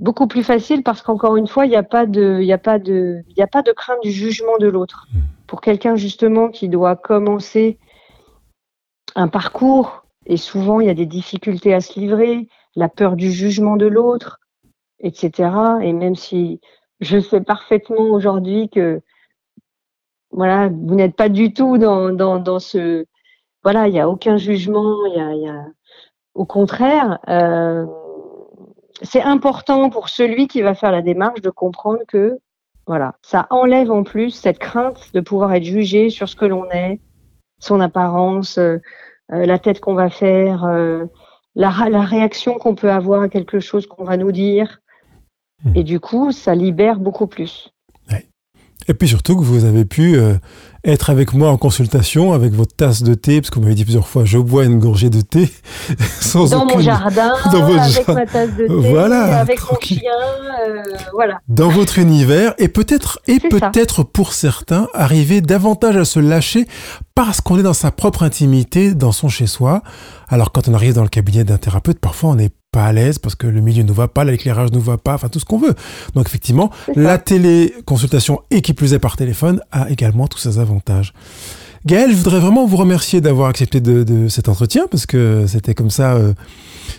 beaucoup 0.00 0.26
plus 0.26 0.42
facile 0.42 0.82
parce 0.82 1.02
qu'encore 1.02 1.36
une 1.36 1.46
fois, 1.46 1.66
il 1.66 1.68
n'y 1.68 1.76
a 1.76 1.82
pas 1.82 2.06
de, 2.06 2.40
il 2.40 2.52
a 2.52 2.58
pas 2.58 2.78
de, 2.78 3.22
il 3.28 3.40
a 3.42 3.46
pas 3.46 3.62
de 3.62 3.70
crainte 3.70 4.02
du 4.02 4.10
jugement 4.10 4.58
de 4.58 4.66
l'autre. 4.66 5.06
Hmm. 5.12 5.20
Pour 5.46 5.60
quelqu'un 5.60 5.94
justement 5.94 6.48
qui 6.48 6.68
doit 6.68 6.96
commencer 6.96 7.78
un 9.14 9.28
parcours 9.28 10.04
et 10.26 10.36
souvent 10.36 10.80
il 10.80 10.86
y 10.86 10.90
a 10.90 10.94
des 10.94 11.06
difficultés 11.06 11.74
à 11.74 11.80
se 11.80 11.98
livrer, 11.98 12.48
la 12.76 12.88
peur 12.88 13.16
du 13.16 13.30
jugement 13.30 13.76
de 13.76 13.86
l'autre, 13.86 14.40
etc. 15.00 15.50
Et 15.82 15.92
même 15.92 16.16
si 16.16 16.60
je 17.00 17.18
sais 17.18 17.40
parfaitement 17.40 18.04
aujourd'hui 18.04 18.68
que 18.68 19.00
voilà, 20.30 20.68
vous 20.68 20.94
n'êtes 20.94 21.16
pas 21.16 21.28
du 21.28 21.52
tout 21.52 21.76
dans, 21.76 22.10
dans, 22.10 22.38
dans 22.38 22.60
ce, 22.60 23.04
voilà, 23.64 23.88
il 23.88 23.92
n'y 23.92 24.00
a 24.00 24.08
aucun 24.08 24.36
jugement, 24.36 25.04
il 25.06 25.14
y 25.14 25.20
a, 25.20 25.34
y 25.34 25.48
a, 25.48 25.66
au 26.34 26.44
contraire. 26.44 27.18
Euh, 27.28 27.84
c'est 29.02 29.22
important 29.22 29.90
pour 29.90 30.08
celui 30.08 30.48
qui 30.48 30.62
va 30.62 30.74
faire 30.74 30.92
la 30.92 31.02
démarche 31.02 31.40
de 31.40 31.50
comprendre 31.50 32.00
que 32.08 32.38
voilà, 32.86 33.14
ça 33.22 33.46
enlève 33.50 33.90
en 33.90 34.02
plus 34.02 34.30
cette 34.30 34.58
crainte 34.58 35.10
de 35.14 35.20
pouvoir 35.20 35.52
être 35.54 35.64
jugé 35.64 36.10
sur 36.10 36.28
ce 36.28 36.36
que 36.36 36.44
l'on 36.44 36.68
est, 36.70 37.00
son 37.60 37.80
apparence, 37.80 38.58
euh, 38.58 38.78
euh, 39.32 39.46
la 39.46 39.58
tête 39.58 39.80
qu'on 39.80 39.94
va 39.94 40.10
faire, 40.10 40.64
euh, 40.64 41.04
la, 41.54 41.72
la, 41.88 42.02
réaction 42.02 42.54
qu'on 42.54 42.74
peut 42.74 42.90
avoir 42.90 43.22
à 43.22 43.28
quelque 43.28 43.60
chose 43.60 43.86
qu'on 43.86 44.04
va 44.04 44.16
nous 44.16 44.32
dire. 44.32 44.80
Mmh. 45.64 45.76
Et 45.76 45.84
du 45.84 46.00
coup, 46.00 46.32
ça 46.32 46.54
libère 46.54 46.98
beaucoup 46.98 47.26
plus. 47.26 47.70
Et 48.88 48.94
puis 48.94 49.08
surtout 49.08 49.36
que 49.36 49.42
vous 49.42 49.64
avez 49.64 49.84
pu 49.84 50.16
euh, 50.16 50.34
être 50.84 51.10
avec 51.10 51.34
moi 51.34 51.50
en 51.50 51.56
consultation 51.56 52.32
avec 52.32 52.52
votre 52.52 52.74
tasse 52.74 53.02
de 53.02 53.14
thé, 53.14 53.40
parce 53.40 53.54
vous 53.54 53.60
m'avez 53.60 53.74
dit 53.74 53.84
plusieurs 53.84 54.08
fois, 54.08 54.24
je 54.24 54.38
bois 54.38 54.64
une 54.64 54.78
gorgée 54.78 55.10
de 55.10 55.20
thé 55.20 55.50
sans 56.20 56.50
dans 56.50 56.64
mon 56.64 56.80
jardin, 56.80 57.34
dans 57.52 57.66
votre 57.66 57.82
avec 57.82 58.08
ma 58.08 58.26
tasse 58.26 58.56
de 58.56 58.66
thé, 58.66 58.74
voilà, 58.74 59.40
avec 59.40 59.60
mon 59.70 59.78
chien, 59.80 60.00
euh, 60.66 60.82
voilà. 61.12 61.38
Dans 61.48 61.68
votre 61.68 61.98
univers, 61.98 62.54
et 62.58 62.68
peut-être, 62.68 63.20
et 63.26 63.38
peut-être 63.40 64.02
pour 64.02 64.32
certains, 64.32 64.88
arriver 64.94 65.40
davantage 65.40 65.96
à 65.96 66.04
se 66.04 66.20
lâcher 66.20 66.66
parce 67.14 67.40
qu'on 67.40 67.58
est 67.58 67.62
dans 67.62 67.74
sa 67.74 67.90
propre 67.90 68.22
intimité, 68.22 68.94
dans 68.94 69.12
son 69.12 69.28
chez-soi. 69.28 69.82
Alors 70.28 70.52
quand 70.52 70.68
on 70.68 70.74
arrive 70.74 70.94
dans 70.94 71.02
le 71.02 71.08
cabinet 71.08 71.44
d'un 71.44 71.58
thérapeute, 71.58 71.98
parfois 71.98 72.30
on 72.30 72.38
est 72.38 72.54
pas 72.72 72.84
à 72.84 72.92
l'aise 72.92 73.18
parce 73.18 73.34
que 73.34 73.46
le 73.46 73.60
milieu 73.60 73.82
ne 73.82 73.92
va 73.92 74.08
pas, 74.08 74.24
l'éclairage 74.24 74.70
ne 74.72 74.78
va 74.78 74.96
pas, 74.96 75.14
enfin 75.14 75.28
tout 75.28 75.40
ce 75.40 75.44
qu'on 75.44 75.58
veut. 75.58 75.74
Donc 76.14 76.26
effectivement, 76.26 76.70
la 76.94 77.18
téléconsultation 77.18 78.42
et 78.50 78.62
qui 78.62 78.74
plus 78.74 78.94
est 78.94 78.98
par 78.98 79.16
téléphone 79.16 79.60
a 79.72 79.90
également 79.90 80.28
tous 80.28 80.38
ses 80.38 80.58
avantages. 80.58 81.12
Gaël, 81.86 82.10
je 82.10 82.16
voudrais 82.16 82.40
vraiment 82.40 82.66
vous 82.66 82.76
remercier 82.76 83.20
d'avoir 83.20 83.48
accepté 83.48 83.80
de, 83.80 84.28
cet 84.28 84.48
entretien 84.48 84.86
parce 84.90 85.06
que 85.06 85.46
c'était 85.46 85.74
comme 85.74 85.90
ça 85.90 86.12
euh, 86.12 86.34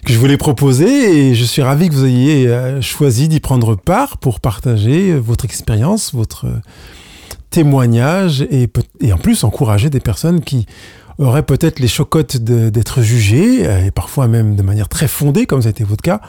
que 0.03 0.11
je 0.11 0.17
voulais 0.17 0.37
proposer 0.37 1.29
et 1.29 1.35
je 1.35 1.43
suis 1.45 1.61
ravi 1.61 1.87
que 1.87 1.93
vous 1.93 2.05
ayez 2.05 2.47
euh, 2.47 2.81
choisi 2.81 3.29
d'y 3.29 3.39
prendre 3.39 3.75
part 3.75 4.17
pour 4.17 4.39
partager 4.39 5.13
votre 5.13 5.45
expérience, 5.45 6.13
votre 6.13 6.47
témoignage 7.51 8.41
et, 8.41 8.67
et 9.01 9.13
en 9.13 9.17
plus 9.17 9.43
encourager 9.43 9.89
des 9.89 9.99
personnes 9.99 10.41
qui 10.41 10.65
aurait 11.25 11.43
peut-être 11.43 11.79
les 11.79 11.87
chocottes 11.87 12.37
d'être 12.37 13.01
jugé, 13.01 13.67
euh, 13.67 13.85
et 13.85 13.91
parfois 13.91 14.27
même 14.27 14.55
de 14.55 14.63
manière 14.63 14.89
très 14.89 15.07
fondée, 15.07 15.45
comme 15.45 15.61
ça 15.61 15.67
a 15.67 15.71
été 15.71 15.83
votre 15.83 16.01
cas, 16.01 16.21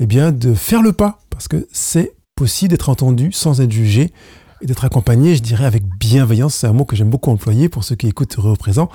eh 0.00 0.06
bien, 0.06 0.32
de 0.32 0.54
faire 0.54 0.82
le 0.82 0.92
pas, 0.92 1.18
parce 1.30 1.48
que 1.48 1.66
c'est 1.72 2.14
possible 2.34 2.70
d'être 2.70 2.88
entendu 2.88 3.32
sans 3.32 3.60
être 3.60 3.72
jugé 3.72 4.12
et 4.60 4.66
d'être 4.66 4.84
accompagné, 4.84 5.36
je 5.36 5.42
dirais, 5.42 5.64
avec 5.64 5.84
bienveillance. 5.98 6.54
C'est 6.54 6.66
un 6.66 6.72
mot 6.72 6.84
que 6.84 6.96
j'aime 6.96 7.10
beaucoup 7.10 7.30
employer 7.30 7.68
pour 7.68 7.84
ceux 7.84 7.96
qui 7.96 8.08
écoutent 8.08 8.38
Heureux 8.38 8.56
présent. 8.56 8.90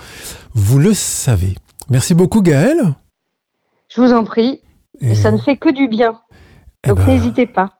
Vous 0.53 0.79
le 0.79 0.93
savez. 0.93 1.55
Merci 1.89 2.13
beaucoup, 2.13 2.41
Gaël. 2.41 2.77
Je 3.89 4.01
vous 4.01 4.13
en 4.13 4.23
prie. 4.23 4.61
Et, 5.01 5.15
ça 5.15 5.31
ne 5.31 5.37
fait 5.37 5.57
que 5.57 5.69
du 5.69 5.87
bien. 5.87 6.19
Eh 6.83 6.89
Donc 6.89 6.99
ben, 6.99 7.07
n'hésitez 7.07 7.47
pas. 7.47 7.71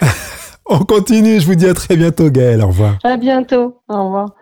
On 0.66 0.78
continue, 0.80 1.40
je 1.40 1.46
vous 1.46 1.54
dis 1.54 1.66
à 1.66 1.74
très 1.74 1.96
bientôt 1.96 2.30
Gaël, 2.30 2.62
au 2.62 2.68
revoir. 2.68 2.98
À 3.04 3.16
bientôt, 3.16 3.80
au 3.88 4.04
revoir. 4.04 4.34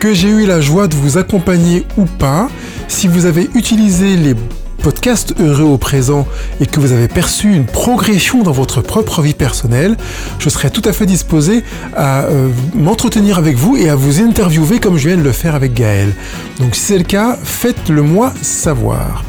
Que 0.00 0.14
j'ai 0.14 0.28
eu 0.28 0.46
la 0.46 0.62
joie 0.62 0.88
de 0.88 0.94
vous 0.94 1.18
accompagner 1.18 1.86
ou 1.98 2.06
pas, 2.06 2.48
si 2.88 3.06
vous 3.06 3.26
avez 3.26 3.50
utilisé 3.54 4.16
les 4.16 4.34
podcasts 4.82 5.38
heureux 5.38 5.64
au 5.64 5.76
présent 5.76 6.26
et 6.58 6.64
que 6.64 6.80
vous 6.80 6.92
avez 6.92 7.06
perçu 7.06 7.52
une 7.54 7.66
progression 7.66 8.42
dans 8.42 8.50
votre 8.50 8.80
propre 8.80 9.20
vie 9.20 9.34
personnelle, 9.34 9.98
je 10.38 10.48
serai 10.48 10.70
tout 10.70 10.80
à 10.86 10.94
fait 10.94 11.04
disposé 11.04 11.64
à 11.94 12.22
euh, 12.22 12.48
m'entretenir 12.74 13.36
avec 13.36 13.58
vous 13.58 13.76
et 13.76 13.90
à 13.90 13.94
vous 13.94 14.22
interviewer 14.22 14.80
comme 14.80 14.96
je 14.96 15.08
viens 15.08 15.18
de 15.18 15.22
le 15.22 15.32
faire 15.32 15.54
avec 15.54 15.74
Gaël. 15.74 16.14
Donc 16.58 16.76
si 16.76 16.80
c'est 16.80 16.98
le 16.98 17.04
cas, 17.04 17.36
faites-le 17.36 18.00
moi 18.00 18.32
savoir. 18.40 19.22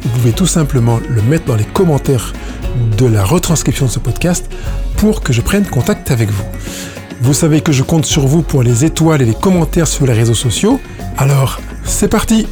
Vous 0.00 0.08
pouvez 0.08 0.32
tout 0.32 0.46
simplement 0.46 1.00
le 1.06 1.20
mettre 1.20 1.44
dans 1.44 1.56
les 1.56 1.64
commentaires 1.64 2.32
de 2.96 3.04
la 3.04 3.24
retranscription 3.24 3.84
de 3.84 3.90
ce 3.90 3.98
podcast 3.98 4.50
pour 4.96 5.20
que 5.20 5.34
je 5.34 5.42
prenne 5.42 5.66
contact 5.66 6.10
avec 6.10 6.30
vous. 6.30 6.44
Vous 7.20 7.34
savez 7.34 7.60
que 7.60 7.72
je 7.72 7.82
compte 7.82 8.04
sur 8.04 8.26
vous 8.26 8.42
pour 8.42 8.62
les 8.62 8.84
étoiles 8.84 9.22
et 9.22 9.24
les 9.24 9.34
commentaires 9.34 9.88
sur 9.88 10.06
les 10.06 10.12
réseaux 10.12 10.34
sociaux. 10.34 10.80
Alors, 11.16 11.60
c'est 11.84 12.08
parti 12.08 12.46